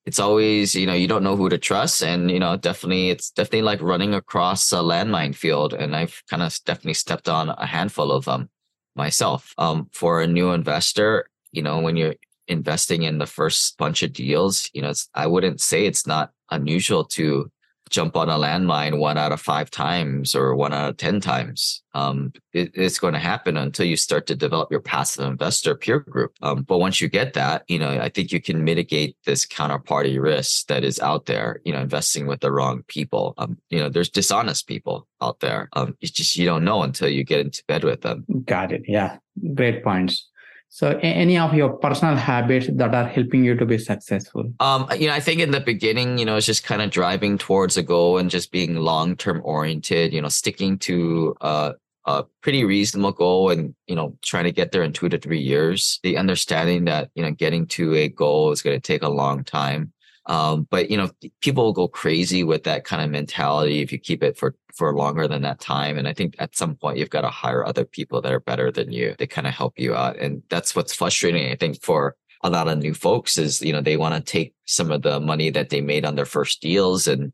it's 0.05 0.19
always, 0.19 0.73
you 0.73 0.85
know, 0.85 0.93
you 0.93 1.07
don't 1.07 1.23
know 1.23 1.35
who 1.35 1.49
to 1.49 1.57
trust. 1.57 2.01
And, 2.01 2.31
you 2.31 2.39
know, 2.39 2.55
definitely, 2.55 3.09
it's 3.09 3.29
definitely 3.31 3.63
like 3.63 3.81
running 3.81 4.13
across 4.13 4.71
a 4.71 4.77
landmine 4.77 5.35
field. 5.35 5.73
And 5.73 5.95
I've 5.95 6.23
kind 6.29 6.43
of 6.43 6.57
definitely 6.65 6.93
stepped 6.93 7.27
on 7.27 7.49
a 7.49 7.65
handful 7.65 8.11
of 8.11 8.25
them 8.25 8.49
myself. 8.95 9.53
Um, 9.57 9.89
for 9.91 10.21
a 10.21 10.27
new 10.27 10.51
investor, 10.51 11.29
you 11.51 11.61
know, 11.61 11.79
when 11.79 11.97
you're 11.97 12.15
investing 12.47 13.03
in 13.03 13.17
the 13.17 13.25
first 13.25 13.77
bunch 13.77 14.03
of 14.03 14.13
deals, 14.13 14.69
you 14.73 14.81
know, 14.81 14.93
I 15.13 15.27
wouldn't 15.27 15.61
say 15.61 15.85
it's 15.85 16.07
not 16.07 16.31
unusual 16.51 17.03
to 17.03 17.51
jump 17.89 18.15
on 18.15 18.29
a 18.29 18.35
landmine 18.35 18.99
one 18.99 19.17
out 19.17 19.31
of 19.31 19.41
five 19.41 19.69
times 19.69 20.35
or 20.35 20.55
one 20.55 20.73
out 20.73 20.89
of 20.89 20.97
10 20.97 21.19
times. 21.19 21.83
Um, 21.93 22.33
it, 22.53 22.71
it's 22.73 22.99
going 22.99 23.13
to 23.13 23.19
happen 23.19 23.57
until 23.57 23.85
you 23.85 23.97
start 23.97 24.27
to 24.27 24.35
develop 24.35 24.71
your 24.71 24.79
passive 24.79 25.25
investor 25.25 25.75
peer 25.75 25.99
group. 25.99 26.33
Um, 26.41 26.63
but 26.63 26.77
once 26.77 27.01
you 27.01 27.07
get 27.07 27.33
that, 27.33 27.63
you 27.67 27.79
know, 27.79 27.99
I 27.99 28.09
think 28.09 28.31
you 28.31 28.41
can 28.41 28.63
mitigate 28.63 29.17
this 29.25 29.45
counterparty 29.45 30.21
risk 30.21 30.67
that 30.67 30.83
is 30.83 30.99
out 30.99 31.25
there, 31.25 31.61
you 31.65 31.73
know, 31.73 31.81
investing 31.81 32.27
with 32.27 32.41
the 32.41 32.51
wrong 32.51 32.83
people. 32.87 33.33
Um, 33.37 33.57
you 33.69 33.79
know, 33.79 33.89
there's 33.89 34.09
dishonest 34.09 34.67
people 34.67 35.07
out 35.21 35.39
there. 35.39 35.69
Um, 35.73 35.97
it's 36.01 36.11
just, 36.11 36.35
you 36.35 36.45
don't 36.45 36.65
know 36.65 36.83
until 36.83 37.09
you 37.09 37.23
get 37.23 37.39
into 37.39 37.63
bed 37.67 37.83
with 37.83 38.01
them. 38.01 38.25
Got 38.45 38.71
it. 38.71 38.83
Yeah. 38.87 39.17
Great 39.55 39.83
points. 39.83 40.27
So, 40.69 40.99
any 41.01 41.37
of 41.37 41.53
your 41.53 41.69
personal 41.69 42.15
habits 42.15 42.67
that 42.73 42.93
are 42.93 43.07
helping 43.07 43.43
you 43.43 43.55
to 43.55 43.65
be 43.65 43.77
successful? 43.77 44.53
Um, 44.59 44.87
you 44.97 45.07
know, 45.07 45.13
I 45.13 45.19
think 45.19 45.39
in 45.39 45.51
the 45.51 45.59
beginning, 45.59 46.17
you 46.17 46.25
know, 46.25 46.35
it's 46.35 46.45
just 46.45 46.63
kind 46.63 46.81
of 46.81 46.91
driving 46.91 47.37
towards 47.37 47.77
a 47.77 47.83
goal 47.83 48.17
and 48.17 48.29
just 48.29 48.51
being 48.51 48.75
long 48.75 49.15
term 49.15 49.41
oriented. 49.43 50.13
You 50.13 50.21
know, 50.21 50.29
sticking 50.29 50.77
to 50.79 51.35
uh, 51.41 51.73
a 52.07 52.23
pretty 52.41 52.63
reasonable 52.63 53.11
goal 53.11 53.49
and 53.49 53.75
you 53.85 53.95
know 53.95 54.17
trying 54.21 54.45
to 54.45 54.51
get 54.51 54.71
there 54.71 54.81
in 54.83 54.93
two 54.93 55.09
to 55.09 55.17
three 55.17 55.41
years. 55.41 55.99
The 56.03 56.17
understanding 56.17 56.85
that 56.85 57.11
you 57.15 57.23
know 57.23 57.31
getting 57.31 57.67
to 57.67 57.93
a 57.95 58.09
goal 58.09 58.51
is 58.51 58.61
going 58.61 58.77
to 58.77 58.81
take 58.81 59.03
a 59.03 59.09
long 59.09 59.43
time. 59.43 59.91
Um, 60.27 60.67
but 60.69 60.91
you 60.91 60.97
know, 60.97 61.09
people 61.41 61.63
will 61.63 61.73
go 61.73 61.87
crazy 61.87 62.43
with 62.43 62.63
that 62.65 62.83
kind 62.83 63.01
of 63.01 63.09
mentality 63.09 63.81
if 63.81 63.91
you 63.91 63.97
keep 63.97 64.21
it 64.23 64.37
for 64.37 64.55
for 64.75 64.93
longer 64.93 65.27
than 65.27 65.41
that 65.43 65.59
time. 65.59 65.97
And 65.97 66.07
I 66.07 66.13
think 66.13 66.35
at 66.37 66.55
some 66.55 66.75
point 66.75 66.97
you've 66.97 67.09
got 67.09 67.21
to 67.21 67.29
hire 67.29 67.65
other 67.65 67.85
people 67.85 68.21
that 68.21 68.31
are 68.31 68.41
better 68.41 68.69
than 68.71 68.91
you. 68.91 69.15
They 69.17 69.25
kind 69.25 69.47
of 69.47 69.53
help 69.53 69.79
you 69.79 69.95
out, 69.95 70.17
and 70.17 70.43
that's 70.49 70.75
what's 70.75 70.93
frustrating. 70.93 71.49
I 71.49 71.55
think 71.55 71.81
for 71.81 72.15
a 72.43 72.49
lot 72.49 72.67
of 72.67 72.77
new 72.77 72.93
folks 72.93 73.37
is 73.37 73.61
you 73.61 73.73
know 73.73 73.81
they 73.81 73.97
want 73.97 74.15
to 74.15 74.31
take 74.31 74.53
some 74.65 74.91
of 74.91 75.01
the 75.01 75.19
money 75.19 75.49
that 75.49 75.69
they 75.69 75.81
made 75.81 76.05
on 76.05 76.15
their 76.15 76.25
first 76.25 76.61
deals 76.61 77.07
and 77.07 77.31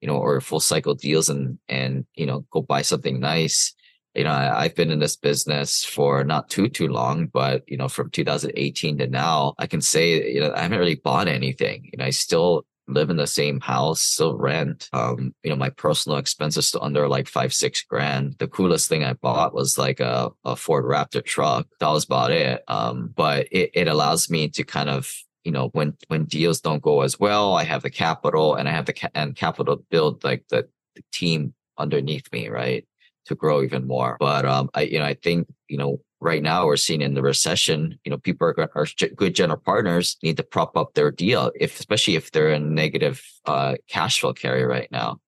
you 0.00 0.08
know 0.08 0.16
or 0.16 0.40
full 0.40 0.60
cycle 0.60 0.94
deals 0.94 1.28
and 1.28 1.58
and 1.68 2.06
you 2.14 2.26
know 2.26 2.44
go 2.50 2.62
buy 2.62 2.82
something 2.82 3.18
nice 3.18 3.74
you 4.16 4.24
know, 4.24 4.32
I, 4.32 4.64
have 4.64 4.74
been 4.74 4.90
in 4.90 4.98
this 4.98 5.16
business 5.16 5.84
for 5.84 6.24
not 6.24 6.48
too, 6.48 6.68
too 6.68 6.88
long, 6.88 7.26
but, 7.26 7.62
you 7.68 7.76
know, 7.76 7.88
from 7.88 8.10
2018 8.10 8.98
to 8.98 9.06
now, 9.06 9.54
I 9.58 9.66
can 9.66 9.82
say, 9.82 10.32
you 10.32 10.40
know, 10.40 10.52
I 10.54 10.62
haven't 10.62 10.78
really 10.78 10.94
bought 10.94 11.28
anything. 11.28 11.90
You 11.92 11.98
know, 11.98 12.06
I 12.06 12.10
still 12.10 12.64
live 12.88 13.10
in 13.10 13.16
the 13.16 13.26
same 13.26 13.60
house, 13.60 14.00
still 14.00 14.36
rent. 14.38 14.88
Um, 14.92 15.34
you 15.42 15.50
know, 15.50 15.56
my 15.56 15.70
personal 15.70 16.18
expenses 16.18 16.68
still 16.68 16.82
under 16.82 17.08
like 17.08 17.28
five, 17.28 17.52
six 17.52 17.82
grand. 17.82 18.36
The 18.38 18.48
coolest 18.48 18.88
thing 18.88 19.04
I 19.04 19.12
bought 19.12 19.54
was 19.54 19.76
like 19.76 20.00
a, 20.00 20.30
a 20.44 20.56
Ford 20.56 20.84
Raptor 20.84 21.22
truck. 21.22 21.66
That 21.80 21.88
was 21.90 22.04
about 22.04 22.30
it. 22.30 22.62
Um, 22.68 23.12
but 23.14 23.48
it, 23.50 23.70
it 23.74 23.88
allows 23.88 24.30
me 24.30 24.48
to 24.48 24.64
kind 24.64 24.88
of 24.88 25.12
you 25.44 25.52
know 25.52 25.68
when 25.74 25.96
when 26.08 26.24
deals 26.24 26.60
don't 26.60 26.82
go 26.82 27.02
as 27.02 27.20
well 27.20 27.54
i 27.54 27.62
have 27.62 27.82
the 27.82 27.88
capital 27.88 28.56
and 28.56 28.68
i 28.68 28.72
have 28.72 28.86
the 28.86 28.92
ca- 28.92 29.10
and 29.14 29.36
capital 29.36 29.76
to 29.76 29.82
build 29.90 30.24
like 30.24 30.44
the, 30.48 30.68
the 30.96 31.02
team 31.12 31.54
underneath 31.78 32.24
me 32.32 32.48
right 32.48 32.84
to 33.26 33.34
grow 33.34 33.62
even 33.62 33.86
more. 33.86 34.16
But 34.18 34.44
um, 34.44 34.70
I 34.74 34.82
you 34.82 34.98
know 34.98 35.04
I 35.04 35.14
think 35.14 35.48
you 35.68 35.78
know 35.78 36.00
right 36.20 36.42
now 36.42 36.66
we're 36.66 36.76
seeing 36.76 37.02
in 37.02 37.14
the 37.14 37.22
recession, 37.22 37.98
you 38.04 38.10
know, 38.10 38.18
people 38.18 38.46
are, 38.48 38.70
are 38.74 38.86
good 39.14 39.34
general 39.34 39.60
partners 39.60 40.16
need 40.22 40.36
to 40.36 40.42
prop 40.42 40.76
up 40.76 40.94
their 40.94 41.10
deal, 41.10 41.52
if 41.60 41.78
especially 41.78 42.16
if 42.16 42.30
they're 42.32 42.52
in 42.52 42.74
negative 42.74 43.22
uh, 43.44 43.74
cash 43.88 44.20
flow 44.20 44.32
carry 44.32 44.64
right 44.64 44.90
now. 44.90 45.18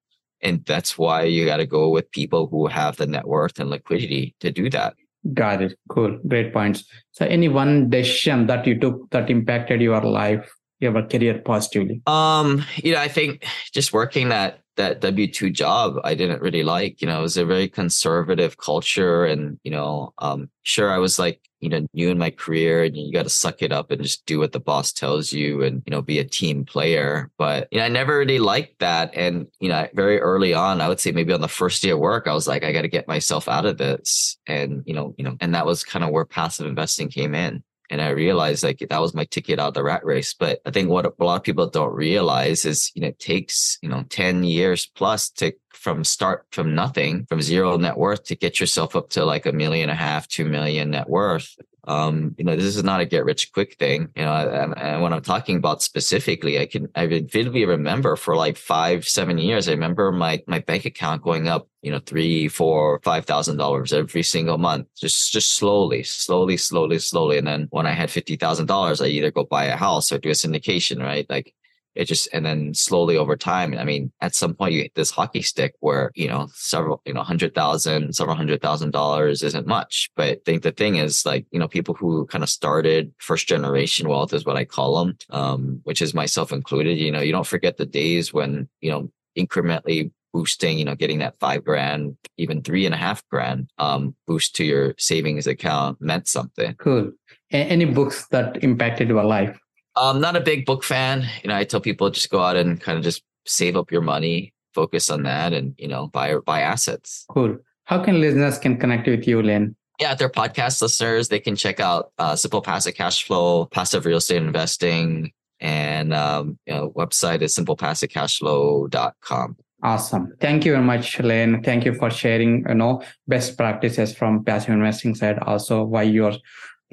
And 0.41 0.65
that's 0.65 0.97
why 0.97 1.25
you 1.25 1.45
got 1.45 1.57
to 1.59 1.67
go 1.67 1.89
with 1.91 2.11
people 2.13 2.47
who 2.47 2.69
have 2.69 2.97
the 2.97 3.07
net 3.07 3.27
worth 3.27 3.59
and 3.59 3.71
liquidity 3.71 4.35
to 4.41 4.51
do 4.53 4.71
that. 4.71 4.95
Got 5.35 5.63
it. 5.63 5.79
Cool. 5.89 6.19
Great 6.29 6.53
points. 6.53 6.85
So, 7.11 7.27
any 7.27 7.49
one 7.49 7.91
decision 7.91 8.47
that 8.47 8.67
you 8.67 8.79
took 8.79 9.11
that 9.11 9.29
impacted 9.31 9.81
your 9.81 10.01
life, 10.01 10.49
your 10.81 11.03
career 11.03 11.39
positively? 11.39 12.03
Um, 12.07 12.65
you 12.77 12.93
know, 12.93 13.01
I 13.01 13.09
think 13.09 13.47
just 13.73 13.93
working 13.93 14.29
that 14.31 14.61
that 14.77 15.01
W 15.01 15.27
two 15.31 15.51
job 15.51 15.97
I 16.05 16.15
didn't 16.15 16.41
really 16.41 16.63
like. 16.63 17.03
You 17.03 17.09
know, 17.09 17.19
it 17.19 17.23
was 17.23 17.37
a 17.37 17.45
very 17.45 17.69
conservative 17.69 18.57
culture, 18.57 19.27
and 19.27 19.59
you 19.65 19.71
know, 19.71 20.15
um, 20.19 20.49
sure 20.63 20.91
I 20.91 20.99
was 20.99 21.19
like 21.19 21.41
you 21.61 21.69
know 21.69 21.87
new 21.93 22.09
in 22.09 22.17
my 22.17 22.31
career, 22.31 22.85
and 22.85 22.97
you 22.97 23.13
got 23.13 23.25
to 23.25 23.31
suck 23.31 23.61
it 23.61 23.73
up 23.73 23.91
and 23.91 24.03
just 24.03 24.25
do 24.25 24.39
what 24.39 24.53
the 24.53 24.61
boss 24.61 24.93
tells 24.93 25.33
you, 25.33 25.63
and 25.63 25.83
you 25.85 25.91
know, 25.91 26.01
be 26.01 26.21
a 26.21 26.25
team 26.25 26.65
player. 26.65 27.31
But 27.37 27.69
you 27.71 27.79
know, 27.79 27.85
I 27.85 27.89
never 27.89 28.19
really 28.19 28.39
liked 28.39 28.79
that, 28.79 29.11
and 29.15 29.49
you 29.61 29.69
know, 29.69 29.89
very 29.95 30.21
early 30.21 30.55
on, 30.55 30.81
I 30.81 30.89
would 30.89 31.01
say 31.01 31.13
maybe 31.13 31.33
on 31.33 31.43
the 31.43 31.49
first 31.49 31.83
day 31.83 31.91
of 31.91 31.99
work, 31.99 32.27
I 32.27 32.35
was 32.35 32.47
like, 32.49 32.65
I 32.65 32.73
got 32.73 32.83
to 32.83 32.89
get 32.89 33.09
myself 33.09 33.49
out 33.49 33.67
of 33.67 33.79
this, 33.79 34.39
and 34.47 34.83
you 34.87 34.95
know, 34.95 35.15
you 35.19 35.25
know, 35.25 35.37
and 35.41 35.55
that 35.55 35.67
was 35.67 35.85
kind 35.85 36.05
of 36.05 36.11
where 36.11 36.25
passive 36.25 36.67
investing 36.67 37.09
came 37.09 37.35
in 37.35 37.63
and 37.91 38.01
I 38.03 38.11
realized 38.11 38.65
like 38.65 38.85
that 38.89 39.01
was 39.01 39.15
my 39.15 39.25
ticket 39.25 39.59
out 39.59 39.69
of 39.69 39.75
the 39.75 39.83
rat 39.83 40.05
race. 40.05 40.35
But 40.35 40.61
I 40.67 40.71
think 40.71 40.91
what 40.91 41.07
a 41.07 41.25
lot 41.25 41.37
of 41.37 41.43
people 41.43 41.69
don't 41.69 41.95
realize 41.95 42.65
is, 42.65 42.93
you 42.95 43.03
know, 43.03 43.09
it 43.09 43.19
takes, 43.19 43.79
you 43.83 43.89
know, 43.89 44.05
10 44.09 44.45
years 44.45 44.87
plus 44.87 45.31
to 45.31 45.53
from 45.73 46.03
start 46.05 46.47
from 46.51 46.75
nothing, 46.75 47.25
from 47.27 47.41
zero 47.41 47.77
net 47.77 47.97
worth 47.97 48.25
to 48.25 48.35
get 48.35 48.59
yourself 48.59 48.97
up 48.97 49.11
to 49.11 49.25
like 49.25 49.47
a 49.47 49.53
million 49.53 49.89
and 49.89 49.99
a 49.99 50.03
half, 50.03 50.27
two 50.27 50.45
million 50.45 50.91
net 50.91 51.09
worth. 51.09 51.57
Um, 51.89 52.35
you 52.37 52.45
know, 52.45 52.55
this 52.55 52.77
is 52.77 52.85
not 52.85 53.01
a 53.01 53.07
get 53.07 53.25
rich 53.25 53.51
quick 53.53 53.77
thing. 53.79 54.09
You 54.15 54.25
know, 54.25 54.35
and 54.77 55.03
when 55.03 55.13
I'm 55.13 55.23
talking 55.23 55.57
about 55.57 55.83
specifically, 55.83 56.59
I 56.59 56.67
can 56.67 56.89
I 56.95 57.07
vividly 57.07 57.65
remember 57.65 58.15
for 58.15 58.37
like 58.37 58.59
five, 58.59 59.07
seven 59.09 59.39
years. 59.39 59.69
I 59.69 59.73
remember 59.73 60.13
my 60.13 60.43
my 60.47 60.59
bank 60.61 60.85
account 60.85 61.23
going 61.23 61.49
up, 61.49 61.67
you 61.81 61.91
know, 61.91 62.01
three, 62.01 62.47
four, 62.49 63.01
five 63.03 63.25
thousand 63.25 63.57
dollars 63.57 63.93
every 63.95 64.23
single 64.23 64.59
month, 64.59 64.87
just 64.97 65.33
just 65.33 65.55
slowly, 65.57 66.03
slowly, 66.03 66.59
slowly, 66.59 66.99
slowly. 66.99 67.39
And 67.39 67.47
then 67.47 67.69
when 67.71 67.87
I 67.87 67.93
had 67.93 68.11
fifty 68.11 68.37
thousand 68.37 68.67
dollars, 68.67 69.01
I 69.01 69.07
either 69.07 69.31
go 69.31 69.45
buy 69.45 69.65
a 69.65 69.77
house 69.77 70.13
or 70.13 70.19
do 70.19 70.29
a 70.29 70.33
syndication, 70.33 71.03
right? 71.03 71.27
Like 71.31 71.55
it 71.99 72.05
just 72.07 72.29
and 72.33 72.47
then 72.47 72.73
slowly 72.73 73.17
over 73.17 73.37
time 73.37 73.77
i 73.77 73.85
mean 73.85 74.11
at 74.21 74.35
some 74.35 74.55
point 74.55 74.73
you 74.73 74.83
hit 74.83 74.95
this 74.95 75.11
hockey 75.11 75.43
stick 75.43 75.75
where 75.81 76.11
you 76.15 76.29
know 76.29 76.49
several 76.55 77.03
you 77.05 77.13
know 77.13 77.23
hundred 77.23 77.55
thousand 77.55 78.15
several 78.15 78.37
hundred 78.37 78.63
thousand 78.63 78.93
dollars 78.93 79.43
isn't 79.43 79.67
much 79.67 80.09
but 80.17 80.29
i 80.29 80.37
think 80.47 80.63
the 80.63 80.73
thing 80.73 80.97
is 80.97 81.27
like 81.27 81.45
you 81.51 81.59
know 81.59 81.69
people 81.69 81.95
who 81.95 82.25
kind 82.27 82.45
of 82.45 82.49
started 82.49 83.13
first 83.19 83.49
generation 83.49 84.09
wealth 84.09 84.33
is 84.33 84.47
what 84.47 84.57
i 84.57 84.65
call 84.65 85.05
them 85.05 85.19
um, 85.31 85.81
which 85.85 86.01
is 86.01 86.15
myself 86.15 86.53
included 86.53 86.97
you 86.97 87.11
know 87.11 87.21
you 87.21 87.33
don't 87.33 87.47
forget 87.47 87.77
the 87.77 87.87
days 87.87 88.33
when 88.33 88.69
you 88.81 88.91
know 88.91 89.11
incrementally 89.37 90.11
boosting, 90.33 90.79
you 90.79 90.85
know, 90.85 90.95
getting 90.95 91.19
that 91.19 91.39
five 91.39 91.65
grand, 91.65 92.15
even 92.37 92.63
three 92.63 92.85
and 92.85 92.95
a 92.95 92.99
half 92.99 93.27
grand 93.29 93.71
um, 93.79 94.15
boost 94.27 94.55
to 94.55 94.65
your 94.65 94.95
savings 94.99 95.47
account 95.47 95.99
meant 96.03 96.29
something. 96.29 96.75
Cool. 96.75 97.13
Any 97.51 97.87
books 97.87 98.27
that 98.29 98.63
impacted 98.63 99.09
your 99.09 99.25
life? 99.25 99.59
I'm 100.01 100.21
not 100.21 100.37
a 100.37 100.41
big 100.41 100.67
book 100.67 100.85
fan. 100.85 101.27
You 101.43 101.49
know, 101.49 101.57
I 101.57 101.65
tell 101.65 101.81
people 101.81 102.11
just 102.11 102.31
go 102.31 102.41
out 102.41 102.57
and 102.57 102.81
kind 102.81 102.99
of 102.99 103.05
just 103.05 103.23
save 103.47 103.77
up 103.77 103.91
your 103.91 104.03
money, 104.03 104.53
focus 104.75 105.11
on 105.11 105.25
that, 105.25 105.53
and 105.53 105.75
you 105.79 105.89
know, 105.89 106.07
buy 106.09 106.37
buy 106.37 106.61
assets. 106.61 107.25
Cool. 107.29 107.57
How 107.85 108.03
can 108.03 108.21
listeners 108.21 108.59
can 108.59 108.79
connect 108.79 109.09
with 109.09 109.27
you, 109.27 109.43
Len? 109.43 109.75
Yeah, 109.99 110.15
they're 110.15 110.29
podcast 110.29 110.83
listeners. 110.83 111.29
They 111.29 111.41
can 111.41 111.57
check 111.57 111.81
out 111.81 112.13
uh, 112.19 112.37
Simple 112.37 112.63
Passive 112.63 112.95
Cash 112.95 113.25
Flow, 113.25 113.67
Passive 113.67 114.07
Real 114.07 114.19
Estate 114.19 114.43
Investing, 114.43 115.33
and 115.61 116.15
um, 116.15 116.59
you 116.67 116.75
know, 116.75 116.91
website 116.91 117.43
is 117.43 117.57
simplepassivecashflow.com. 117.57 119.57
Awesome. 119.83 120.35
Thank 120.41 120.65
you 120.65 120.73
very 120.73 120.85
much, 120.85 121.21
Len. 121.21 121.63
Thank 121.63 121.85
you 121.85 121.95
for 121.95 122.11
sharing, 122.11 122.65
you 122.69 122.75
know, 122.75 123.03
best 123.29 123.57
practices 123.57 124.13
from 124.15 124.45
passive 124.45 124.71
investing 124.71 125.15
side, 125.15 125.39
also 125.39 125.85
why 125.85 126.03
you're 126.03 126.35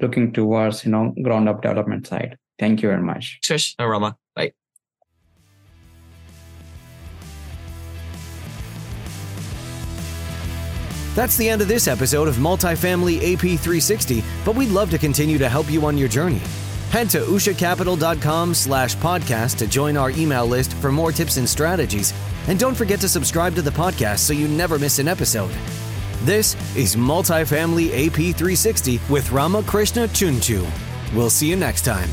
looking 0.00 0.32
towards, 0.32 0.84
you 0.84 0.92
know, 0.92 1.12
ground 1.22 1.48
up 1.48 1.62
development 1.62 2.06
side. 2.06 2.38
Thank 2.58 2.82
you 2.82 2.88
very 2.88 3.02
much. 3.02 3.38
Shush, 3.42 3.74
no, 3.78 3.86
Rama. 3.86 4.16
Bye. 4.34 4.52
That's 11.14 11.36
the 11.36 11.48
end 11.48 11.62
of 11.62 11.68
this 11.68 11.88
episode 11.88 12.28
of 12.28 12.36
Multifamily 12.36 13.16
AP 13.16 13.40
360, 13.40 14.22
but 14.44 14.54
we'd 14.54 14.68
love 14.68 14.90
to 14.90 14.98
continue 14.98 15.38
to 15.38 15.48
help 15.48 15.70
you 15.70 15.84
on 15.86 15.96
your 15.96 16.08
journey. 16.08 16.40
Head 16.90 17.10
to 17.10 17.20
ushacapital.com 17.20 18.54
slash 18.54 18.96
podcast 18.96 19.58
to 19.58 19.66
join 19.66 19.96
our 19.96 20.10
email 20.10 20.46
list 20.46 20.74
for 20.74 20.92
more 20.92 21.12
tips 21.12 21.36
and 21.36 21.48
strategies. 21.48 22.12
And 22.48 22.58
don't 22.58 22.76
forget 22.76 23.00
to 23.00 23.08
subscribe 23.08 23.54
to 23.56 23.62
the 23.62 23.70
podcast 23.70 24.18
so 24.20 24.32
you 24.32 24.46
never 24.46 24.78
miss 24.78 24.98
an 24.98 25.08
episode. 25.08 25.50
This 26.22 26.54
is 26.76 26.96
Multifamily 26.96 27.88
AP 27.88 28.36
360 28.36 29.00
with 29.10 29.30
Ramakrishna 29.32 30.08
Chunchu. 30.08 30.66
We'll 31.14 31.30
see 31.30 31.48
you 31.48 31.56
next 31.56 31.84
time. 31.84 32.08